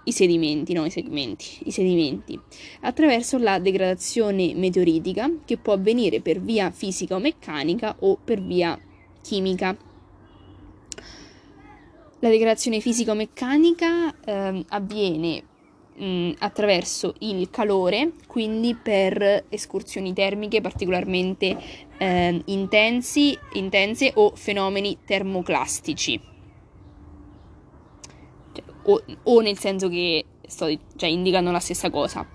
I 0.04 0.12
sedimenti, 0.12 0.74
no 0.74 0.84
i 0.84 0.90
segmenti, 0.90 1.46
i 1.64 1.70
sedimenti, 1.70 2.38
attraverso 2.80 3.38
la 3.38 3.58
degradazione 3.58 4.52
meteoritica 4.54 5.30
che 5.46 5.56
può 5.56 5.72
avvenire 5.72 6.20
per 6.20 6.38
via 6.38 6.70
fisica 6.70 7.14
o 7.14 7.18
meccanica 7.18 7.96
o 8.00 8.18
per 8.22 8.42
via 8.42 8.78
chimica. 9.22 9.92
La 12.24 12.30
degradazione 12.30 12.80
fisico-meccanica 12.80 14.14
eh, 14.24 14.64
avviene 14.68 15.42
mh, 15.94 16.30
attraverso 16.38 17.12
il 17.18 17.50
calore, 17.50 18.12
quindi 18.26 18.74
per 18.74 19.44
escursioni 19.50 20.14
termiche 20.14 20.62
particolarmente 20.62 21.54
eh, 21.98 22.42
intensi, 22.46 23.38
intense 23.52 24.12
o 24.14 24.32
fenomeni 24.36 25.00
termoclastici. 25.04 26.18
Cioè, 28.52 28.64
o, 28.84 29.02
o, 29.24 29.40
nel 29.40 29.58
senso 29.58 29.90
che 29.90 30.24
sto, 30.46 30.74
cioè, 30.96 31.10
indicano 31.10 31.50
la 31.50 31.60
stessa 31.60 31.90
cosa 31.90 32.26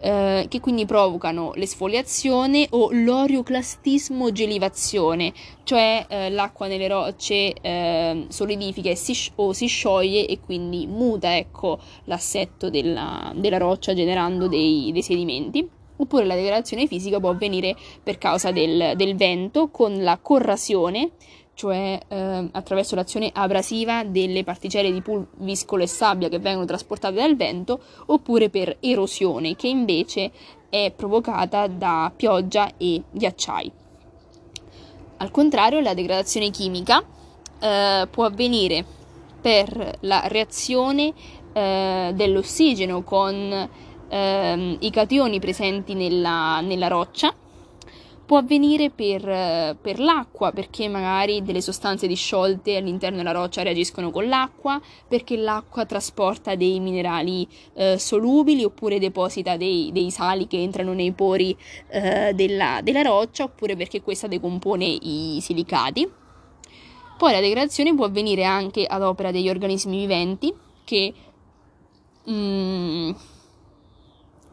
eh, 0.00 0.46
che 0.48 0.60
quindi 0.60 0.86
provocano 0.86 1.52
l'esfoliazione 1.54 2.66
o 2.70 2.90
l'orioclastismo 2.92 4.30
gelivazione, 4.32 5.32
cioè 5.64 6.06
eh, 6.08 6.30
l'acqua 6.30 6.66
nelle 6.66 6.88
rocce 6.88 7.52
eh, 7.52 8.26
solidifica 8.28 8.94
si, 8.94 9.30
o 9.36 9.52
si 9.52 9.66
scioglie 9.66 10.26
e 10.26 10.40
quindi 10.40 10.86
muta 10.86 11.36
ecco, 11.36 11.78
l'assetto 12.04 12.70
della, 12.70 13.32
della 13.34 13.58
roccia 13.58 13.94
generando 13.94 14.48
dei, 14.48 14.90
dei 14.92 15.02
sedimenti. 15.02 15.68
Oppure 16.00 16.24
la 16.26 16.36
degradazione 16.36 16.86
fisica 16.86 17.18
può 17.18 17.30
avvenire 17.30 17.74
per 18.00 18.18
causa 18.18 18.52
del, 18.52 18.92
del 18.94 19.16
vento 19.16 19.68
con 19.68 20.00
la 20.00 20.16
corrasione, 20.22 21.10
cioè 21.58 21.98
eh, 22.06 22.48
attraverso 22.52 22.94
l'azione 22.94 23.32
abrasiva 23.34 24.04
delle 24.04 24.44
particelle 24.44 24.92
di 24.92 25.02
pulviscolo 25.02 25.82
e 25.82 25.88
sabbia 25.88 26.28
che 26.28 26.38
vengono 26.38 26.66
trasportate 26.66 27.16
dal 27.16 27.34
vento, 27.34 27.80
oppure 28.06 28.48
per 28.48 28.76
erosione, 28.78 29.56
che 29.56 29.66
invece 29.66 30.30
è 30.68 30.92
provocata 30.94 31.66
da 31.66 32.12
pioggia 32.14 32.70
e 32.76 33.02
ghiacciai. 33.10 33.72
Al 35.16 35.32
contrario, 35.32 35.80
la 35.80 35.94
degradazione 35.94 36.50
chimica 36.50 37.02
eh, 37.58 38.06
può 38.08 38.24
avvenire 38.24 38.84
per 39.40 39.96
la 40.02 40.22
reazione 40.26 41.12
eh, 41.52 42.12
dell'ossigeno 42.14 43.02
con 43.02 43.68
ehm, 44.08 44.76
i 44.78 44.90
cationi 44.90 45.40
presenti 45.40 45.94
nella, 45.94 46.60
nella 46.60 46.86
roccia 46.86 47.34
Può 48.28 48.36
avvenire 48.36 48.90
per, 48.90 49.22
per, 49.80 49.98
l'acqua, 49.98 50.52
perché 50.52 50.86
magari 50.86 51.42
delle 51.42 51.62
sostanze 51.62 52.06
disciolte 52.06 52.76
all'interno 52.76 53.16
della 53.16 53.32
roccia 53.32 53.62
reagiscono 53.62 54.10
con 54.10 54.28
l'acqua, 54.28 54.78
perché 55.08 55.38
l'acqua 55.38 55.86
trasporta 55.86 56.54
dei 56.54 56.78
minerali 56.78 57.48
eh, 57.72 57.96
solubili 57.98 58.64
oppure 58.64 58.98
deposita 58.98 59.56
dei, 59.56 59.88
dei, 59.94 60.10
sali 60.10 60.46
che 60.46 60.60
entrano 60.60 60.92
nei 60.92 61.12
pori 61.12 61.56
eh, 61.88 62.34
della, 62.34 62.80
della 62.82 63.00
roccia, 63.00 63.44
oppure 63.44 63.76
perché 63.76 64.02
questa 64.02 64.26
decompone 64.26 64.84
i 64.84 65.38
silicati. 65.40 66.06
Poi 67.16 67.32
la 67.32 67.40
degradazione 67.40 67.94
può 67.94 68.04
avvenire 68.04 68.44
anche 68.44 68.84
ad 68.84 69.00
opera 69.00 69.30
degli 69.30 69.48
organismi 69.48 69.96
viventi 69.96 70.52
che, 70.84 71.14
mm, 72.28 73.10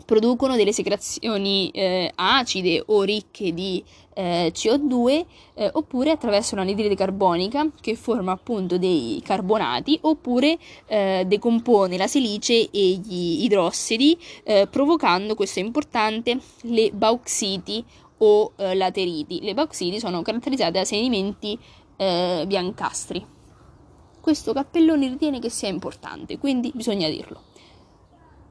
producono 0.06 0.56
delle 0.56 0.72
secrezioni 0.72 1.70
eh, 1.72 2.12
acide 2.16 2.82
o 2.86 3.02
ricche 3.02 3.54
di 3.54 3.84
eh, 4.14 4.52
CO2 4.54 5.26
eh, 5.56 5.70
oppure 5.74 6.12
attraverso 6.12 6.56
l'anidride 6.56 6.96
carbonica 6.96 7.68
che 7.82 7.96
forma 7.96 8.32
appunto 8.32 8.78
dei 8.78 9.22
carbonati 9.26 9.98
oppure 10.02 10.58
eh, 10.86 11.24
decompone 11.28 11.98
la 11.98 12.08
silice 12.08 12.70
e 12.70 13.02
gli 13.04 13.44
idrossidi 13.44 14.18
eh, 14.44 14.68
provocando, 14.68 15.36
questo 15.36 15.60
è 15.60 15.64
importante, 15.64 16.40
le 16.62 16.92
bauxiti 16.92 17.84
o 18.20 18.54
eh, 18.56 18.76
lateriti. 18.76 19.42
Le 19.42 19.54
bauxiti 19.54 20.00
sono 20.00 20.22
caratterizzate 20.22 20.72
da 20.72 20.86
sedimenti 20.86 21.58
biancastri. 21.98 23.26
Questo 24.20 24.52
Cappelloni 24.52 25.08
ritiene 25.08 25.40
che 25.40 25.50
sia 25.50 25.70
importante, 25.70 26.38
quindi 26.38 26.74
bisogna 26.76 27.08
dirlo. 27.08 27.44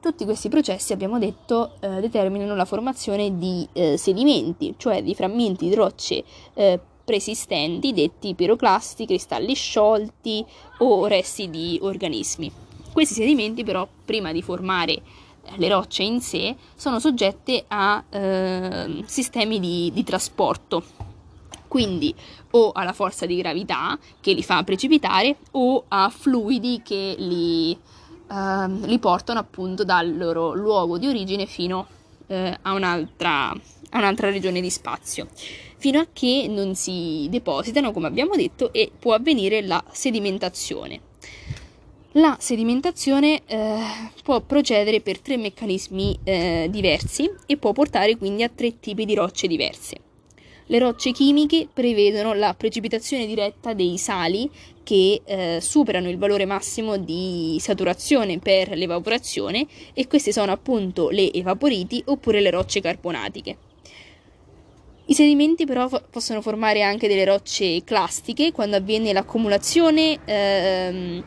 Tutti 0.05 0.27
questi 0.27 0.51
processi, 0.51 0.93
abbiamo 0.93 1.19
detto, 1.19 1.77
eh, 1.81 1.99
determinano 1.99 2.55
la 2.55 2.67
formazione 2.67 3.39
di 3.39 3.67
eh, 3.73 3.97
sedimenti, 3.97 4.75
cioè 4.77 5.03
di 5.03 5.15
frammenti 5.15 5.67
di 5.67 5.75
rocce 5.75 6.23
eh, 6.53 6.79
preesistenti, 7.03 7.95
detti 7.95 8.35
piroclasti, 8.35 9.07
cristalli 9.07 9.55
sciolti 9.55 10.45
o 10.81 11.07
resti 11.07 11.49
di 11.49 11.79
organismi. 11.81 12.53
Questi 12.93 13.15
sedimenti 13.15 13.65
però, 13.65 13.89
prima 14.05 14.31
di 14.31 14.43
formare 14.43 14.93
eh, 14.93 15.03
le 15.57 15.69
rocce 15.69 16.03
in 16.03 16.21
sé, 16.21 16.55
sono 16.75 17.01
soggette 17.01 17.65
a 17.69 18.05
ehm, 18.11 19.07
sistemi 19.07 19.59
di, 19.59 19.91
di 19.91 20.05
trasporto, 20.05 20.85
quindi 21.67 22.15
o 22.51 22.73
alla 22.73 22.93
forza 22.93 23.25
di 23.25 23.37
gravità 23.37 23.99
che 24.21 24.35
li 24.35 24.43
fa 24.43 24.63
precipitare 24.65 25.39
o 25.53 25.85
a 25.89 26.11
fluidi 26.11 26.83
che 26.85 27.15
li, 27.17 27.77
uh, 28.29 28.87
li 28.87 28.99
portano 28.99 29.39
appunto 29.39 29.85
dal 29.85 30.17
loro 30.17 30.55
luogo 30.55 30.99
di 30.99 31.07
origine 31.07 31.47
fino 31.47 31.87
uh, 32.27 32.35
a, 32.63 32.73
un'altra, 32.73 33.51
a 33.51 33.99
un'altra 33.99 34.31
regione 34.31 34.61
di 34.61 34.71
spazio, 34.71 35.29
fino 35.77 36.01
a 36.01 36.07
che 36.13 36.47
non 36.49 36.75
si 36.75 37.27
depositano, 37.31 37.93
come 37.93 38.07
abbiamo 38.07 38.35
detto, 38.37 38.73
e 38.73 38.91
può 38.99 39.15
avvenire 39.15 39.63
la 39.63 39.83
sedimentazione. 39.91 41.01
La 42.17 42.37
sedimentazione 42.39 43.43
eh, 43.45 43.77
può 44.23 44.41
procedere 44.41 45.01
per 45.01 45.19
tre 45.19 45.37
meccanismi 45.37 46.21
eh, 46.23 46.69
diversi 46.71 47.29
e 47.45 47.57
può 47.57 47.73
portare 47.73 48.17
quindi 48.17 48.45
a 48.45 48.49
tre 48.49 48.79
tipi 48.79 49.05
di 49.05 49.15
rocce 49.15 49.49
diverse. 49.49 49.97
Le 50.67 50.79
rocce 50.79 51.11
chimiche 51.11 51.67
prevedono 51.73 52.33
la 52.33 52.55
precipitazione 52.55 53.27
diretta 53.27 53.75
dei 53.75 53.99
sali 53.99 54.49
che 54.85 55.23
eh, 55.25 55.59
superano 55.61 56.09
il 56.09 56.19
valore 56.19 56.45
massimo 56.45 56.97
di 56.97 57.57
saturazione 57.59 58.39
per 58.39 58.77
l'evaporazione 58.77 59.67
e 59.93 60.07
queste 60.07 60.33
sono 60.33 60.53
appunto 60.53 61.09
le 61.09 61.33
evaporiti 61.33 62.01
oppure 62.07 62.41
le 62.41 62.51
rocce 62.51 62.81
carbonatiche. 62.81 63.57
I 65.07 65.15
sedimenti 65.15 65.67
però 65.67 65.89
fo- 65.89 66.05
possono 66.09 66.41
formare 66.41 66.83
anche 66.83 67.09
delle 67.09 67.25
rocce 67.25 67.83
clastiche 67.85 68.53
quando 68.53 68.77
avviene 68.77 69.13
l'accumulazione 69.13 70.21
ehm, 70.25 71.25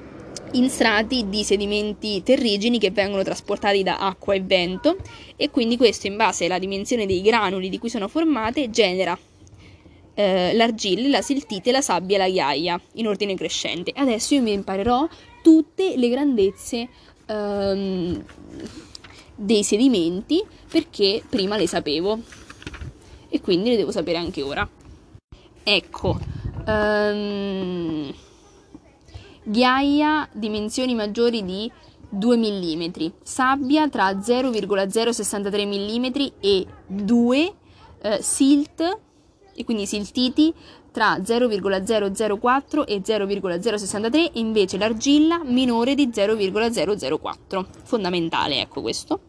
in 0.54 0.70
strati 0.70 1.28
di 1.28 1.44
sedimenti 1.44 2.24
terrigeni 2.24 2.80
che 2.80 2.92
vengono 2.92 3.24
trasportati 3.24 3.84
da 3.84 3.98
acqua 3.98 4.34
e 4.34 4.42
vento 4.42 4.98
e 5.36 5.50
quindi 5.50 5.78
questo 5.78 6.08
in 6.08 6.16
base 6.16 6.46
alla 6.46 6.58
dimensione 6.58 7.06
dei 7.06 7.22
granuli 7.22 7.70
di 7.70 7.78
cui 7.78 7.90
sono 7.90 8.08
formate 8.08 8.70
genera 8.70 9.18
eh, 10.18 10.52
l'argilla, 10.56 11.10
la 11.10 11.22
siltite, 11.22 11.72
la 11.72 11.82
sabbia 11.82 12.16
e 12.16 12.20
la 12.20 12.28
ghiaia 12.28 12.82
in 12.94 13.08
ordine 13.08 13.36
crescente. 13.36 13.92
Adesso 13.96 14.34
io 14.34 14.42
mi 14.42 14.52
imparerò 14.52 15.08
tutte 15.44 15.96
le 15.96 16.10
grandezze 16.10 16.90
ehm, 17.28 18.26
dei 19.36 19.64
sedimenti 19.64 20.44
perché 20.68 21.22
prima 21.30 21.56
le 21.56 21.68
sapevo 21.68 22.20
e 23.30 23.40
quindi 23.42 23.70
le 23.70 23.78
devo 23.78 23.92
sapere 23.92 24.18
anche 24.18 24.42
ora. 24.42 24.68
Ecco, 25.64 26.20
um, 26.66 28.12
ghiaia 29.44 30.28
dimensioni 30.34 30.96
maggiori 30.96 31.46
di 31.46 31.72
2 32.10 32.38
mm, 32.38 33.06
sabbia 33.22 33.88
tra 33.88 34.20
0,063 34.20 35.66
mm 35.66 36.06
e 36.40 36.66
2, 36.88 37.54
eh, 38.02 38.18
silt 38.22 39.06
e 39.58 39.66
quindi 39.66 39.88
siltiti 39.88 40.54
tra 40.92 41.20
0,004 41.24 42.86
e 42.86 43.02
0,063 43.04 44.32
e 44.32 44.40
invece 44.40 44.78
l'argilla 44.78 45.42
minore 45.44 45.96
di 45.96 46.10
0,004. 46.14 47.66
Fondamentale, 47.84 48.62
ecco 48.62 48.82
questo. 48.82 49.20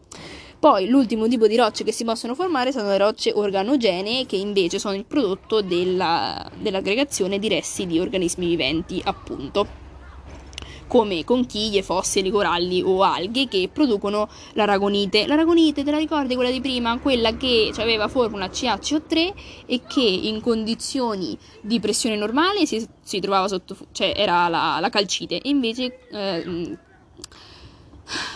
Poi 0.59 0.89
l'ultimo 0.89 1.27
tipo 1.27 1.47
di 1.47 1.55
rocce 1.55 1.85
che 1.85 1.93
si 1.93 2.03
possono 2.03 2.35
formare 2.35 2.73
sono 2.73 2.89
le 2.89 2.97
rocce 2.97 3.31
organogenee 3.33 4.25
che 4.25 4.35
invece 4.35 4.77
sono 4.77 4.93
il 4.93 5.05
prodotto 5.05 5.61
della, 5.61 6.49
dell'aggregazione 6.59 7.39
di 7.39 7.47
resti 7.47 7.87
di 7.87 7.97
organismi 7.97 8.45
viventi, 8.45 9.01
appunto 9.05 9.78
come 10.89 11.23
conchiglie, 11.23 11.83
fossili, 11.83 12.31
coralli 12.31 12.81
o 12.81 13.03
alghe 13.03 13.47
che 13.47 13.69
producono 13.71 14.27
l'aragonite. 14.53 15.27
L'aragonite, 15.27 15.83
te 15.83 15.91
la 15.91 15.99
ricordi 15.99 16.33
quella 16.33 16.49
di 16.49 16.59
prima? 16.59 16.97
Quella 16.97 17.37
che 17.37 17.71
aveva 17.77 18.07
formula 18.07 18.47
CaCO3 18.47 19.33
e 19.67 19.81
che 19.87 20.01
in 20.01 20.41
condizioni 20.41 21.37
di 21.61 21.79
pressione 21.79 22.15
normale 22.15 22.65
si, 22.65 22.85
si 23.03 23.19
trovava 23.19 23.47
sotto, 23.47 23.77
cioè 23.91 24.13
era 24.15 24.47
la, 24.47 24.79
la 24.81 24.89
calcite 24.89 25.39
e 25.39 25.49
invece 25.49 25.99
eh, 26.11 26.77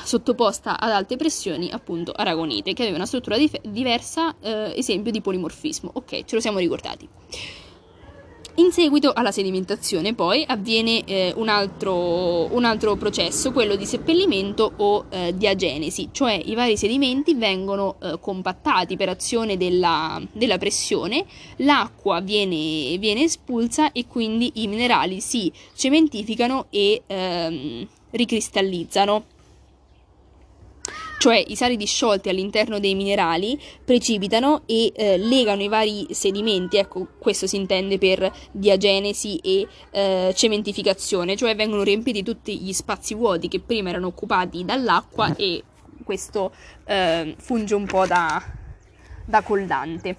sottoposta 0.03 0.79
ad 0.79 0.91
alte 0.91 1.17
pressioni, 1.17 1.71
appunto 1.71 2.11
aragonite, 2.11 2.73
che 2.73 2.83
aveva 2.83 2.97
una 2.97 3.07
struttura 3.07 3.35
dif- 3.35 3.65
diversa, 3.67 4.35
eh, 4.39 4.73
esempio 4.75 5.11
di 5.11 5.21
polimorfismo. 5.21 5.89
Ok, 5.95 6.25
ce 6.25 6.35
lo 6.35 6.39
siamo 6.39 6.59
ricordati. 6.59 7.09
In 8.57 8.71
seguito 8.71 9.11
alla 9.13 9.31
sedimentazione 9.31 10.13
poi 10.13 10.43
avviene 10.47 11.03
eh, 11.05 11.33
un, 11.35 11.49
altro, 11.49 12.53
un, 12.53 12.65
altro, 12.65 12.95
processo, 12.95 13.51
quello 13.51 13.75
di 13.75 13.87
seppellimento 13.87 14.73
o 14.77 15.05
eh, 15.09 15.35
diagenesi, 15.35 16.09
cioè 16.11 16.39
i 16.45 16.53
vari 16.53 16.77
sedimenti 16.77 17.33
vengono 17.33 17.95
eh, 17.99 18.19
compattati 18.21 18.95
per 18.95 19.09
azione 19.09 19.57
della, 19.57 20.21
della 20.31 20.59
pressione, 20.59 21.25
l'acqua 21.57 22.19
viene, 22.19 22.95
viene, 22.99 23.23
espulsa 23.23 23.91
e 23.91 24.05
quindi 24.05 24.51
i 24.55 24.67
minerali 24.67 25.19
si 25.19 25.51
cementificano 25.75 26.67
e 26.69 27.01
ehm, 27.07 27.87
ricristallizzano 28.11 29.23
cioè 31.23 31.41
i 31.47 31.55
sali 31.55 31.77
disciolti 31.77 32.27
all'interno 32.27 32.79
dei 32.79 32.95
minerali 32.95 33.57
precipitano 33.85 34.63
e 34.65 34.91
eh, 34.93 35.17
legano 35.17 35.61
i 35.61 35.69
vari 35.69 36.05
sedimenti, 36.09 36.75
ecco 36.75 37.07
questo 37.17 37.47
si 37.47 37.55
intende 37.55 37.97
per 37.97 38.29
diagenesi 38.51 39.37
e 39.37 39.65
eh, 39.91 40.33
cementificazione, 40.35 41.37
cioè 41.37 41.55
vengono 41.55 41.83
riempiti 41.83 42.23
tutti 42.23 42.59
gli 42.59 42.73
spazi 42.73 43.13
vuoti 43.13 43.47
che 43.47 43.61
prima 43.61 43.87
erano 43.87 44.07
occupati 44.07 44.65
dall'acqua 44.65 45.33
e 45.37 45.63
questo 46.03 46.51
eh, 46.83 47.33
funge 47.37 47.73
un 47.73 47.85
po' 47.85 48.05
da, 48.05 48.43
da 49.25 49.41
collante. 49.43 50.17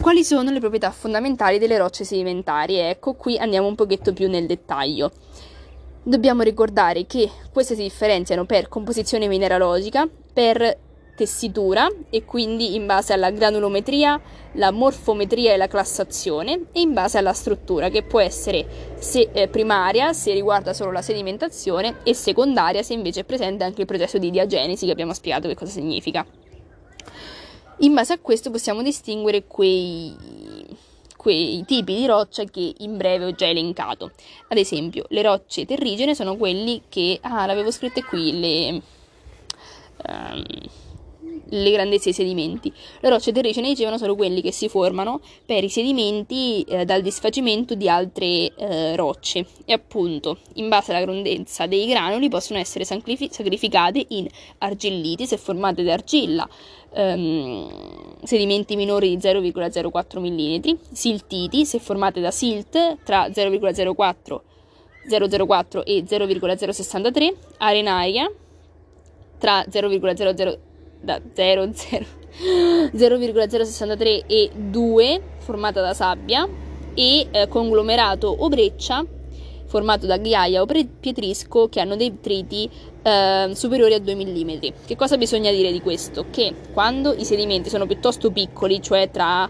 Quali 0.00 0.24
sono 0.24 0.50
le 0.50 0.60
proprietà 0.60 0.90
fondamentali 0.92 1.58
delle 1.58 1.76
rocce 1.76 2.04
sedimentarie? 2.04 2.88
Ecco, 2.88 3.12
qui 3.12 3.36
andiamo 3.36 3.66
un 3.66 3.74
pochetto 3.74 4.14
più 4.14 4.30
nel 4.30 4.46
dettaglio. 4.46 5.12
Dobbiamo 6.08 6.40
ricordare 6.40 7.04
che 7.04 7.30
queste 7.52 7.74
si 7.74 7.82
differenziano 7.82 8.46
per 8.46 8.70
composizione 8.70 9.28
mineralogica, 9.28 10.08
per 10.32 10.78
tessitura 11.14 11.86
e 12.08 12.24
quindi 12.24 12.74
in 12.74 12.86
base 12.86 13.12
alla 13.12 13.30
granulometria, 13.30 14.18
la 14.52 14.70
morfometria 14.70 15.52
e 15.52 15.58
la 15.58 15.66
classazione 15.66 16.68
e 16.72 16.80
in 16.80 16.94
base 16.94 17.18
alla 17.18 17.34
struttura 17.34 17.90
che 17.90 18.04
può 18.04 18.20
essere 18.20 18.94
se, 18.98 19.28
eh, 19.30 19.48
primaria 19.48 20.14
se 20.14 20.32
riguarda 20.32 20.72
solo 20.72 20.92
la 20.92 21.02
sedimentazione 21.02 21.96
e 22.04 22.14
secondaria 22.14 22.82
se 22.82 22.94
invece 22.94 23.20
è 23.20 23.24
presente 23.24 23.64
anche 23.64 23.82
il 23.82 23.86
processo 23.86 24.16
di 24.16 24.30
diagenesi 24.30 24.86
che 24.86 24.92
abbiamo 24.92 25.12
spiegato 25.12 25.46
che 25.46 25.56
cosa 25.56 25.72
significa. 25.72 26.24
In 27.80 27.92
base 27.92 28.14
a 28.14 28.18
questo 28.18 28.50
possiamo 28.50 28.80
distinguere 28.80 29.44
quei 29.46 30.16
quei 31.28 31.62
tipi 31.66 31.94
di 31.94 32.06
roccia 32.06 32.44
che 32.44 32.72
in 32.78 32.96
breve 32.96 33.26
ho 33.26 33.32
già 33.32 33.46
elencato. 33.46 34.12
Ad 34.48 34.56
esempio, 34.56 35.04
le 35.10 35.20
rocce 35.20 35.66
terrigene 35.66 36.14
sono 36.14 36.36
quelli 36.36 36.84
che... 36.88 37.18
Ah, 37.20 37.44
l'avevo 37.44 37.70
scritte 37.70 38.02
qui, 38.02 38.40
le... 38.40 38.82
Um, 40.08 40.44
le 41.50 41.70
grandezze 41.70 42.04
dei 42.04 42.12
sedimenti. 42.14 42.72
Le 43.00 43.08
rocce 43.08 43.32
terrigene, 43.32 43.68
dicevano, 43.68 43.98
sono 43.98 44.14
quelli 44.14 44.40
che 44.40 44.52
si 44.52 44.68
formano 44.68 45.20
per 45.44 45.64
i 45.64 45.68
sedimenti 45.68 46.62
eh, 46.62 46.84
dal 46.84 47.02
disfacimento 47.02 47.74
di 47.74 47.88
altre 47.88 48.54
eh, 48.54 48.96
rocce 48.96 49.46
e 49.64 49.72
appunto, 49.72 50.38
in 50.54 50.68
base 50.68 50.92
alla 50.92 51.04
grandezza 51.04 51.66
dei 51.66 51.86
granuli, 51.86 52.28
possono 52.28 52.58
essere 52.58 52.84
sacrificate 52.84 54.04
in 54.08 54.26
argilliti 54.58 55.26
se 55.26 55.36
formate 55.36 55.82
da 55.82 55.92
argilla, 55.94 56.48
ehm, 56.92 58.16
sedimenti 58.22 58.76
minori 58.76 59.16
di 59.16 59.16
0,04 59.16 60.18
mm, 60.18 60.74
siltiti 60.92 61.64
se 61.64 61.78
formate 61.78 62.20
da 62.20 62.30
silt 62.30 62.98
tra 63.04 63.26
0,04 63.28 64.40
004 65.08 65.84
e 65.84 66.04
0,063, 66.06 67.34
arenaria 67.58 68.30
tra 69.38 69.62
0,00 69.62 70.58
da 71.00 71.20
0, 71.32 71.72
0, 71.72 72.04
0,063 72.92 74.26
e 74.26 74.50
2 74.54 75.22
formata 75.38 75.80
da 75.80 75.94
sabbia 75.94 76.46
e 76.94 77.28
eh, 77.30 77.48
conglomerato 77.48 78.26
o 78.26 78.48
breccia 78.48 79.04
formato 79.66 80.06
da 80.06 80.16
ghiaia 80.16 80.62
o 80.62 80.66
pietrisco 80.66 81.68
che 81.68 81.80
hanno 81.80 81.94
dei 81.94 82.20
triti 82.20 82.68
eh, 83.08 83.54
superiori 83.54 83.94
a 83.94 84.00
2 84.00 84.14
mm. 84.14 84.58
Che 84.86 84.96
cosa 84.96 85.16
bisogna 85.16 85.50
dire 85.50 85.72
di 85.72 85.80
questo? 85.80 86.26
Che 86.30 86.54
quando 86.72 87.14
i 87.14 87.24
sedimenti 87.24 87.70
sono 87.70 87.86
piuttosto 87.86 88.30
piccoli, 88.30 88.82
cioè 88.82 89.10
tra 89.10 89.48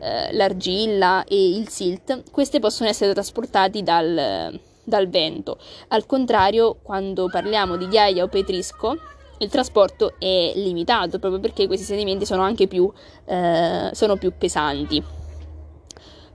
eh, 0.00 0.32
l'argilla 0.32 1.24
e 1.24 1.56
il 1.56 1.68
silt, 1.68 2.30
queste 2.30 2.58
possono 2.58 2.88
essere 2.88 3.12
trasportati 3.12 3.82
dal, 3.82 4.58
dal 4.82 5.08
vento. 5.08 5.58
Al 5.88 6.06
contrario, 6.06 6.78
quando 6.82 7.28
parliamo 7.28 7.76
di 7.76 7.86
ghiaia 7.88 8.24
o 8.24 8.28
petrisco, 8.28 8.98
il 9.38 9.50
trasporto 9.50 10.14
è 10.18 10.52
limitato 10.54 11.18
proprio 11.18 11.40
perché 11.40 11.66
questi 11.66 11.84
sedimenti 11.84 12.24
sono 12.24 12.42
anche 12.42 12.66
più, 12.66 12.90
eh, 13.26 13.90
sono 13.92 14.16
più 14.16 14.32
pesanti. 14.36 15.02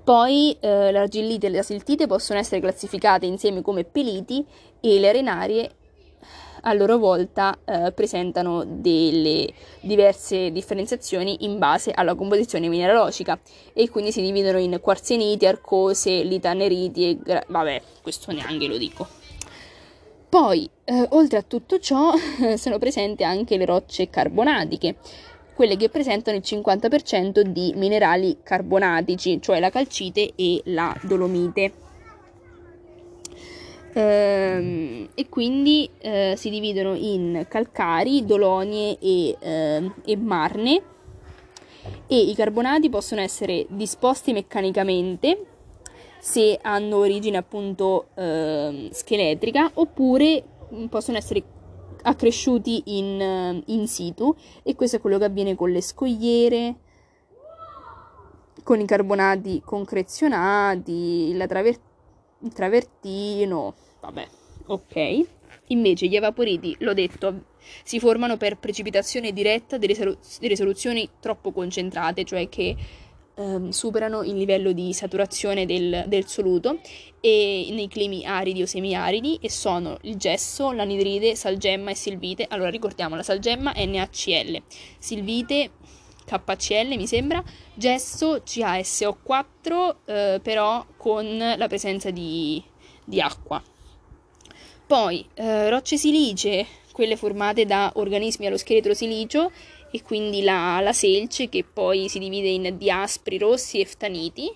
Poi 0.04 0.58
eh, 0.60 0.92
l'argillite 0.92 1.48
e 1.48 1.50
la 1.52 1.62
siltite 1.62 2.08
possono 2.08 2.40
essere 2.40 2.60
classificate 2.60 3.26
insieme 3.26 3.62
come 3.62 3.84
peliti 3.84 4.44
e 4.80 5.00
le 5.00 5.10
arenarie 5.10 5.72
a 6.62 6.74
loro 6.74 6.98
volta 6.98 7.58
eh, 7.66 7.92
presentano 7.92 8.64
delle 8.66 9.52
diverse 9.82 10.52
differenziazioni 10.52 11.46
in 11.46 11.58
base 11.58 11.92
alla 11.92 12.16
composizione 12.16 12.68
mineralogica 12.68 13.40
e 13.74 13.90
quindi 13.90 14.12
si 14.12 14.22
dividono 14.22 14.58
in 14.58 14.80
quarzeniti, 14.82 15.46
arcose, 15.46 16.24
litaneriti 16.24 17.10
e 17.10 17.18
gra- 17.18 17.44
vabbè, 17.48 17.82
questo 18.02 18.32
neanche 18.32 18.68
lo 18.68 18.78
dico. 18.78 19.08
Poi, 20.30 20.70
eh, 20.86 21.08
oltre 21.10 21.40
a 21.40 21.42
tutto 21.42 21.78
ciò, 21.80 22.14
sono 22.56 22.78
presenti 22.78 23.24
anche 23.24 23.58
le 23.58 23.66
rocce 23.66 24.10
carbonatiche, 24.10 24.96
quelle 25.54 25.76
che 25.76 25.90
presentano 25.90 26.38
il 26.38 26.44
50% 26.46 27.42
di 27.42 27.74
minerali 27.76 28.38
carbonatici, 28.42 29.42
cioè 29.42 29.60
la 29.60 29.70
calcite 29.70 30.32
e 30.36 30.62
la 30.66 30.96
dolomite. 31.04 31.74
Ehm, 33.94 35.10
e 35.14 35.28
quindi 35.30 35.90
eh, 36.00 36.34
si 36.38 36.50
dividono 36.50 36.96
in 36.96 37.46
calcari, 37.48 38.26
dolonie 38.26 38.98
e, 39.00 39.36
eh, 39.40 39.92
e 40.06 40.18
marne. 40.18 40.82
E 42.08 42.20
i 42.20 42.36
carbonati 42.36 42.90
possono 42.90 43.22
essere 43.22 43.66
disposti 43.70 44.34
meccanicamente 44.34 45.46
se 46.20 46.60
hanno 46.62 46.98
origine 46.98 47.38
appunto 47.38 48.10
eh, 48.14 48.90
scheletrica 48.92 49.72
oppure 49.74 50.44
possono 50.88 51.18
essere 51.18 51.44
accresciuti 52.04 52.84
in, 52.98 53.64
in, 53.66 53.88
situ. 53.88 54.36
E 54.64 54.76
questo 54.76 54.98
è 54.98 55.02
quello 55.02 55.18
che 55.18 55.26
avviene 55.26 55.56
con 55.56 55.72
le 55.72 55.82
scogliere, 55.82 56.76
con 58.64 58.80
i 58.80 58.86
carbonati 58.86 59.62
concrezionati, 59.66 61.36
traver- 61.48 61.80
il 62.44 62.54
travertino, 62.54 63.76
vabbè, 64.02 64.28
ok. 64.68 65.26
Invece 65.68 66.08
gli 66.08 66.16
evaporiti, 66.16 66.76
l'ho 66.80 66.94
detto, 66.94 67.46
si 67.84 68.00
formano 68.00 68.38
per 68.38 68.58
precipitazione 68.58 69.32
diretta 69.32 69.78
delle, 69.78 69.96
solu- 69.96 70.18
delle 70.40 70.56
soluzioni 70.56 71.10
troppo 71.20 71.52
concentrate, 71.52 72.24
cioè 72.26 72.50
che 72.50 72.76
ehm, 73.36 73.70
superano 73.70 74.24
il 74.24 74.36
livello 74.36 74.72
di 74.72 74.94
saturazione 74.94 75.66
del, 75.66 76.06
del 76.08 76.28
soluto 76.28 76.80
e 77.22 77.70
nei 77.72 77.88
climi 77.88 78.26
aridi 78.26 78.62
o 78.62 78.66
semiaridi 78.66 79.40
e 79.42 79.50
sono 79.50 79.98
il 80.02 80.18
gesso, 80.18 80.72
l'anidride, 80.72 81.36
salgemma 81.36 81.92
e 81.92 81.96
silvite. 81.96 82.46
Allora 82.50 82.70
ricordiamo 82.70 83.16
la 83.16 83.24
salgemma 83.24 83.74
NaCl, 83.76 84.62
silvite 85.00 85.72
KCl 86.40 86.96
mi 86.96 87.08
sembra, 87.08 87.44
gesso 87.74 88.42
CaSO4 88.46 89.96
eh, 90.06 90.40
però 90.42 90.86
con 90.98 91.38
la 91.38 91.68
presenza 91.68 92.10
di, 92.12 92.64
di 93.04 93.20
acqua. 93.20 93.62
Poi 94.86 95.26
eh, 95.34 95.70
rocce 95.70 95.98
silicee, 95.98 96.66
quelle 96.92 97.16
formate 97.16 97.66
da 97.66 97.92
organismi 97.96 98.46
allo 98.46 98.58
scheletro 98.58 98.94
silicio 98.94 99.52
e 99.92 100.02
quindi 100.04 100.42
la, 100.42 100.80
la 100.82 100.94
selce 100.94 101.50
che 101.50 101.64
poi 101.64 102.10
si 102.10 102.20
divide 102.20 102.50
in 102.50 102.78
diaspri 102.78 103.38
rossi 103.38 103.80
e 103.80 103.86
ftaniti. 103.86 104.54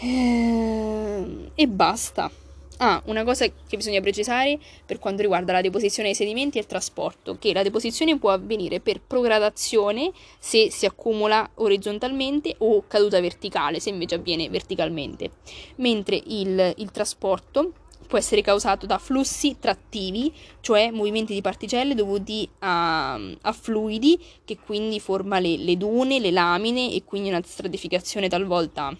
Ehm, 0.00 1.50
e 1.54 1.66
basta. 1.68 2.30
Ah, 2.78 3.02
una 3.06 3.24
cosa 3.24 3.46
che 3.46 3.76
bisogna 3.76 4.02
precisare 4.02 4.58
per 4.84 4.98
quanto 4.98 5.22
riguarda 5.22 5.52
la 5.52 5.62
deposizione 5.62 6.08
dei 6.08 6.16
sedimenti 6.16 6.58
e 6.58 6.60
il 6.60 6.66
trasporto, 6.66 7.38
che 7.38 7.54
la 7.54 7.62
deposizione 7.62 8.18
può 8.18 8.30
avvenire 8.30 8.80
per 8.80 9.00
progradazione 9.00 10.12
se 10.38 10.70
si 10.70 10.84
accumula 10.84 11.48
orizzontalmente 11.54 12.54
o 12.58 12.84
caduta 12.86 13.18
verticale 13.20 13.80
se 13.80 13.88
invece 13.88 14.16
avviene 14.16 14.50
verticalmente, 14.50 15.30
mentre 15.76 16.20
il, 16.26 16.74
il 16.76 16.90
trasporto 16.90 17.72
può 18.06 18.18
essere 18.18 18.42
causato 18.42 18.84
da 18.84 18.98
flussi 18.98 19.56
trattivi, 19.58 20.32
cioè 20.60 20.90
movimenti 20.90 21.32
di 21.32 21.40
particelle 21.40 21.94
dovuti 21.94 22.46
a, 22.58 23.14
a 23.14 23.52
fluidi 23.52 24.22
che 24.44 24.58
quindi 24.58 25.00
forma 25.00 25.38
le, 25.38 25.56
le, 25.56 25.78
dune, 25.78 26.20
le 26.20 26.30
lamine 26.30 26.92
e 26.92 27.04
quindi 27.04 27.30
una 27.30 27.42
stratificazione 27.42 28.28
talvolta 28.28 28.94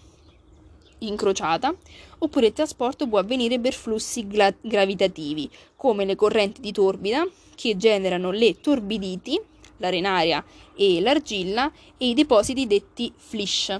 incrociata, 0.99 1.73
oppure 2.19 2.47
il 2.47 2.53
trasporto 2.53 3.07
può 3.07 3.19
avvenire 3.19 3.59
per 3.59 3.73
flussi 3.73 4.27
gra- 4.27 4.53
gravitativi, 4.59 5.49
come 5.75 6.05
le 6.05 6.15
correnti 6.15 6.61
di 6.61 6.71
torbida 6.71 7.27
che 7.55 7.77
generano 7.77 8.31
le 8.31 8.59
torbiditi, 8.59 9.39
l'arenaria 9.77 10.43
e 10.75 10.99
l'argilla, 11.01 11.71
e 11.97 12.09
i 12.09 12.13
depositi 12.13 12.67
detti 12.67 13.11
flish. 13.15 13.79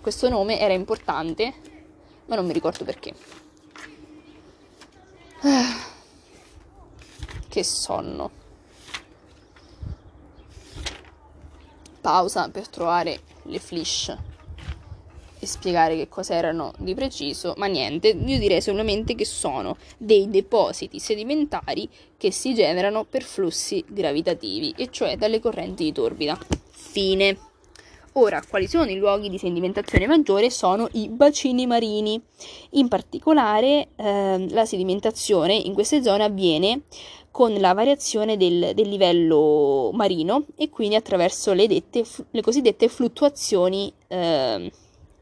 Questo 0.00 0.28
nome 0.28 0.58
era 0.58 0.74
importante, 0.74 1.54
ma 2.26 2.36
non 2.36 2.46
mi 2.46 2.52
ricordo 2.52 2.84
perché. 2.84 3.14
Che 7.48 7.64
sonno. 7.64 8.30
Pausa 12.00 12.48
per 12.50 12.68
trovare 12.68 13.20
le 13.42 13.58
flish 13.58 14.16
spiegare 15.46 15.96
che 15.96 16.08
cos'erano 16.08 16.72
di 16.78 16.94
preciso, 16.94 17.54
ma 17.56 17.66
niente, 17.66 18.08
io 18.08 18.38
direi 18.38 18.60
solamente 18.60 19.14
che 19.14 19.24
sono 19.24 19.76
dei 19.96 20.28
depositi 20.28 20.98
sedimentari 20.98 21.88
che 22.16 22.30
si 22.30 22.54
generano 22.54 23.04
per 23.04 23.22
flussi 23.22 23.84
gravitativi, 23.86 24.74
e 24.76 24.88
cioè 24.90 25.16
dalle 25.16 25.40
correnti 25.40 25.84
di 25.84 25.92
torbida. 25.92 26.38
Fine. 26.70 27.38
Ora, 28.18 28.42
quali 28.48 28.66
sono 28.66 28.90
i 28.90 28.96
luoghi 28.96 29.28
di 29.28 29.36
sedimentazione 29.36 30.06
maggiore? 30.06 30.48
Sono 30.48 30.88
i 30.92 31.08
bacini 31.08 31.66
marini. 31.66 32.18
In 32.70 32.88
particolare, 32.88 33.88
eh, 33.94 34.46
la 34.48 34.64
sedimentazione 34.64 35.52
in 35.52 35.74
queste 35.74 36.02
zone 36.02 36.24
avviene 36.24 36.82
con 37.30 37.52
la 37.52 37.74
variazione 37.74 38.38
del, 38.38 38.70
del 38.74 38.88
livello 38.88 39.90
marino 39.92 40.46
e 40.56 40.70
quindi 40.70 40.94
attraverso 40.94 41.52
le, 41.52 41.66
dette, 41.66 42.02
le 42.30 42.40
cosiddette 42.40 42.88
fluttuazioni 42.88 43.92
eh, 44.08 44.72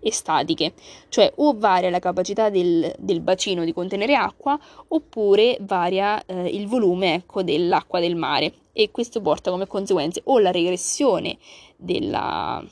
estatiche, 0.04 0.74
cioè 1.08 1.32
o 1.36 1.56
varia 1.56 1.90
la 1.90 1.98
capacità 1.98 2.50
del, 2.50 2.94
del 2.98 3.20
bacino 3.20 3.64
di 3.64 3.72
contenere 3.72 4.14
acqua 4.14 4.58
oppure 4.88 5.56
varia 5.60 6.24
eh, 6.24 6.46
il 6.48 6.66
volume 6.66 7.14
ecco, 7.14 7.42
dell'acqua 7.42 8.00
del 8.00 8.16
mare 8.16 8.52
e 8.72 8.90
questo 8.90 9.20
porta 9.20 9.50
come 9.50 9.66
conseguenze 9.66 10.20
o 10.24 10.38
la 10.38 10.50
regressione 10.50 11.38
della, 11.76 12.62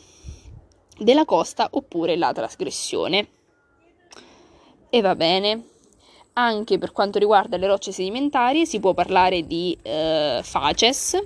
della 0.99 1.25
costa 1.25 1.69
oppure 1.71 2.17
la 2.17 2.33
trasgressione. 2.33 3.29
E 4.91 5.01
va 5.01 5.15
bene. 5.15 5.69
Anche 6.35 6.79
per 6.79 6.93
quanto 6.93 7.19
riguarda 7.19 7.57
le 7.57 7.67
rocce 7.67 7.93
sedimentarie 7.93 8.65
si 8.65 8.81
può 8.81 8.95
parlare 8.95 9.47
di 9.47 9.77
eh, 9.83 10.41
facies, 10.43 11.19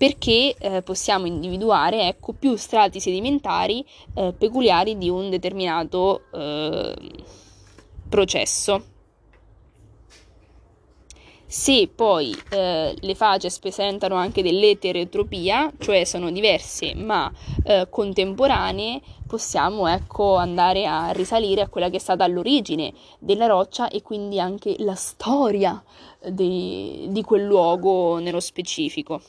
perché 0.00 0.56
eh, 0.58 0.80
possiamo 0.80 1.26
individuare 1.26 2.08
ecco, 2.08 2.32
più 2.32 2.56
strati 2.56 3.00
sedimentari 3.00 3.84
eh, 4.14 4.32
peculiari 4.32 4.96
di 4.96 5.10
un 5.10 5.28
determinato 5.28 6.22
eh, 6.32 6.94
processo. 8.08 8.82
Se 11.44 11.90
poi 11.94 12.34
eh, 12.48 12.96
le 12.98 13.14
facies 13.14 13.58
presentano 13.58 14.14
anche 14.14 14.42
dell'eterotropia, 14.42 15.70
cioè 15.78 16.04
sono 16.04 16.30
diverse 16.30 16.94
ma 16.94 17.30
eh, 17.64 17.86
contemporanee, 17.90 19.02
possiamo 19.26 19.86
ecco, 19.86 20.36
andare 20.36 20.86
a 20.86 21.10
risalire 21.10 21.60
a 21.60 21.68
quella 21.68 21.90
che 21.90 21.96
è 21.96 22.00
stata 22.00 22.26
l'origine 22.26 22.90
della 23.18 23.44
roccia 23.44 23.90
e 23.90 24.00
quindi 24.00 24.40
anche 24.40 24.76
la 24.78 24.94
storia 24.94 25.84
di, 26.26 27.04
di 27.10 27.22
quel 27.22 27.44
luogo 27.44 28.18
nello 28.18 28.40
specifico. 28.40 29.20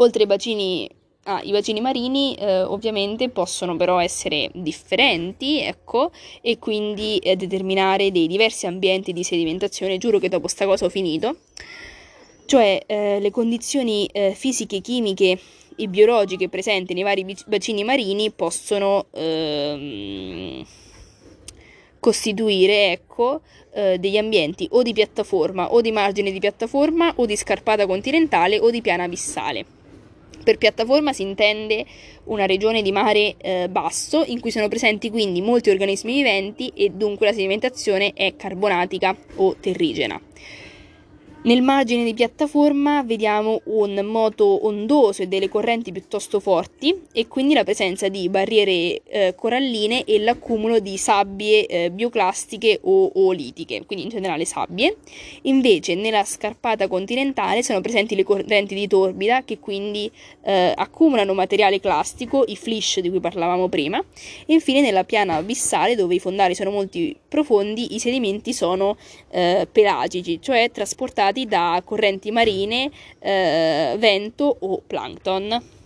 Oltre 0.00 0.22
ai 0.22 0.28
bacini 0.28 0.88
Ah, 1.24 1.42
i 1.44 1.50
bacini 1.50 1.82
marini 1.82 2.34
eh, 2.34 2.62
ovviamente 2.62 3.28
possono 3.28 3.76
però 3.76 4.00
essere 4.00 4.50
differenti, 4.54 5.60
ecco, 5.60 6.12
e 6.40 6.58
quindi 6.58 7.18
eh, 7.18 7.36
determinare 7.36 8.10
dei 8.10 8.26
diversi 8.26 8.66
ambienti 8.66 9.12
di 9.12 9.22
sedimentazione. 9.22 9.98
Giuro 9.98 10.18
che 10.18 10.30
dopo 10.30 10.48
sta 10.48 10.64
cosa 10.64 10.86
ho 10.86 10.88
finito. 10.88 11.36
Cioè 12.46 12.82
eh, 12.86 13.20
le 13.20 13.30
condizioni 13.30 14.06
eh, 14.06 14.32
fisiche, 14.34 14.80
chimiche 14.80 15.38
e 15.76 15.88
biologiche 15.88 16.48
presenti 16.48 16.94
nei 16.94 17.02
vari 17.02 17.36
bacini 17.46 17.84
marini 17.84 18.30
possono 18.30 19.06
ehm, 19.12 20.64
costituire, 22.00 22.92
ecco, 22.92 23.42
eh, 23.74 23.98
degli 23.98 24.16
ambienti 24.16 24.66
o 24.72 24.82
di 24.82 24.94
piattaforma 24.94 25.70
o 25.70 25.82
di 25.82 25.92
margine 25.92 26.32
di 26.32 26.40
piattaforma 26.40 27.12
o 27.16 27.26
di 27.26 27.36
scarpata 27.36 27.86
continentale 27.86 28.58
o 28.58 28.70
di 28.70 28.80
piana 28.80 29.04
abissale. 29.04 29.79
Per 30.42 30.56
piattaforma 30.58 31.12
si 31.12 31.22
intende 31.22 31.84
una 32.24 32.46
regione 32.46 32.82
di 32.82 32.92
mare 32.92 33.34
eh, 33.38 33.68
basso 33.68 34.24
in 34.24 34.40
cui 34.40 34.50
sono 34.50 34.68
presenti 34.68 35.10
quindi 35.10 35.40
molti 35.40 35.70
organismi 35.70 36.14
viventi 36.14 36.72
e 36.74 36.90
dunque 36.90 37.26
la 37.26 37.32
sedimentazione 37.32 38.12
è 38.14 38.34
carbonatica 38.36 39.16
o 39.36 39.56
terrigena. 39.60 40.20
Nel 41.42 41.62
margine 41.62 42.04
di 42.04 42.12
piattaforma 42.12 43.02
vediamo 43.02 43.62
un 43.64 43.98
moto 44.04 44.66
ondoso 44.66 45.22
e 45.22 45.26
delle 45.26 45.48
correnti 45.48 45.90
piuttosto 45.90 46.38
forti 46.38 46.94
e 47.14 47.28
quindi 47.28 47.54
la 47.54 47.64
presenza 47.64 48.08
di 48.08 48.28
barriere 48.28 49.00
eh, 49.04 49.34
coralline 49.34 50.04
e 50.04 50.18
l'accumulo 50.18 50.80
di 50.80 50.98
sabbie 50.98 51.64
eh, 51.64 51.90
bioclastiche 51.90 52.80
o 52.82 53.10
olitiche, 53.14 53.86
quindi 53.86 54.04
in 54.04 54.10
generale 54.10 54.44
sabbie. 54.44 54.98
Invece 55.42 55.94
nella 55.94 56.24
scarpata 56.24 56.88
continentale 56.88 57.62
sono 57.62 57.80
presenti 57.80 58.14
le 58.14 58.22
correnti 58.22 58.74
di 58.74 58.86
torbida 58.86 59.42
che 59.42 59.58
quindi 59.60 60.12
eh, 60.42 60.74
accumulano 60.76 61.32
materiale 61.32 61.80
clastico, 61.80 62.44
i 62.48 62.56
flish 62.56 63.00
di 63.00 63.08
cui 63.08 63.20
parlavamo 63.20 63.66
prima. 63.70 63.98
E 63.98 64.52
infine 64.52 64.82
nella 64.82 65.04
piana 65.04 65.36
abissale 65.36 65.94
dove 65.94 66.16
i 66.16 66.18
fondali 66.18 66.54
sono 66.54 66.70
molto 66.70 66.98
profondi 67.30 67.94
i 67.94 67.98
sedimenti 67.98 68.52
sono 68.52 68.98
eh, 69.30 69.66
pelagici, 69.70 70.38
cioè 70.42 70.70
trasportati 70.70 71.29
da 71.46 71.82
correnti 71.84 72.30
marine, 72.30 72.90
eh, 73.18 73.94
vento 73.98 74.56
o 74.60 74.82
plankton. 74.86 75.79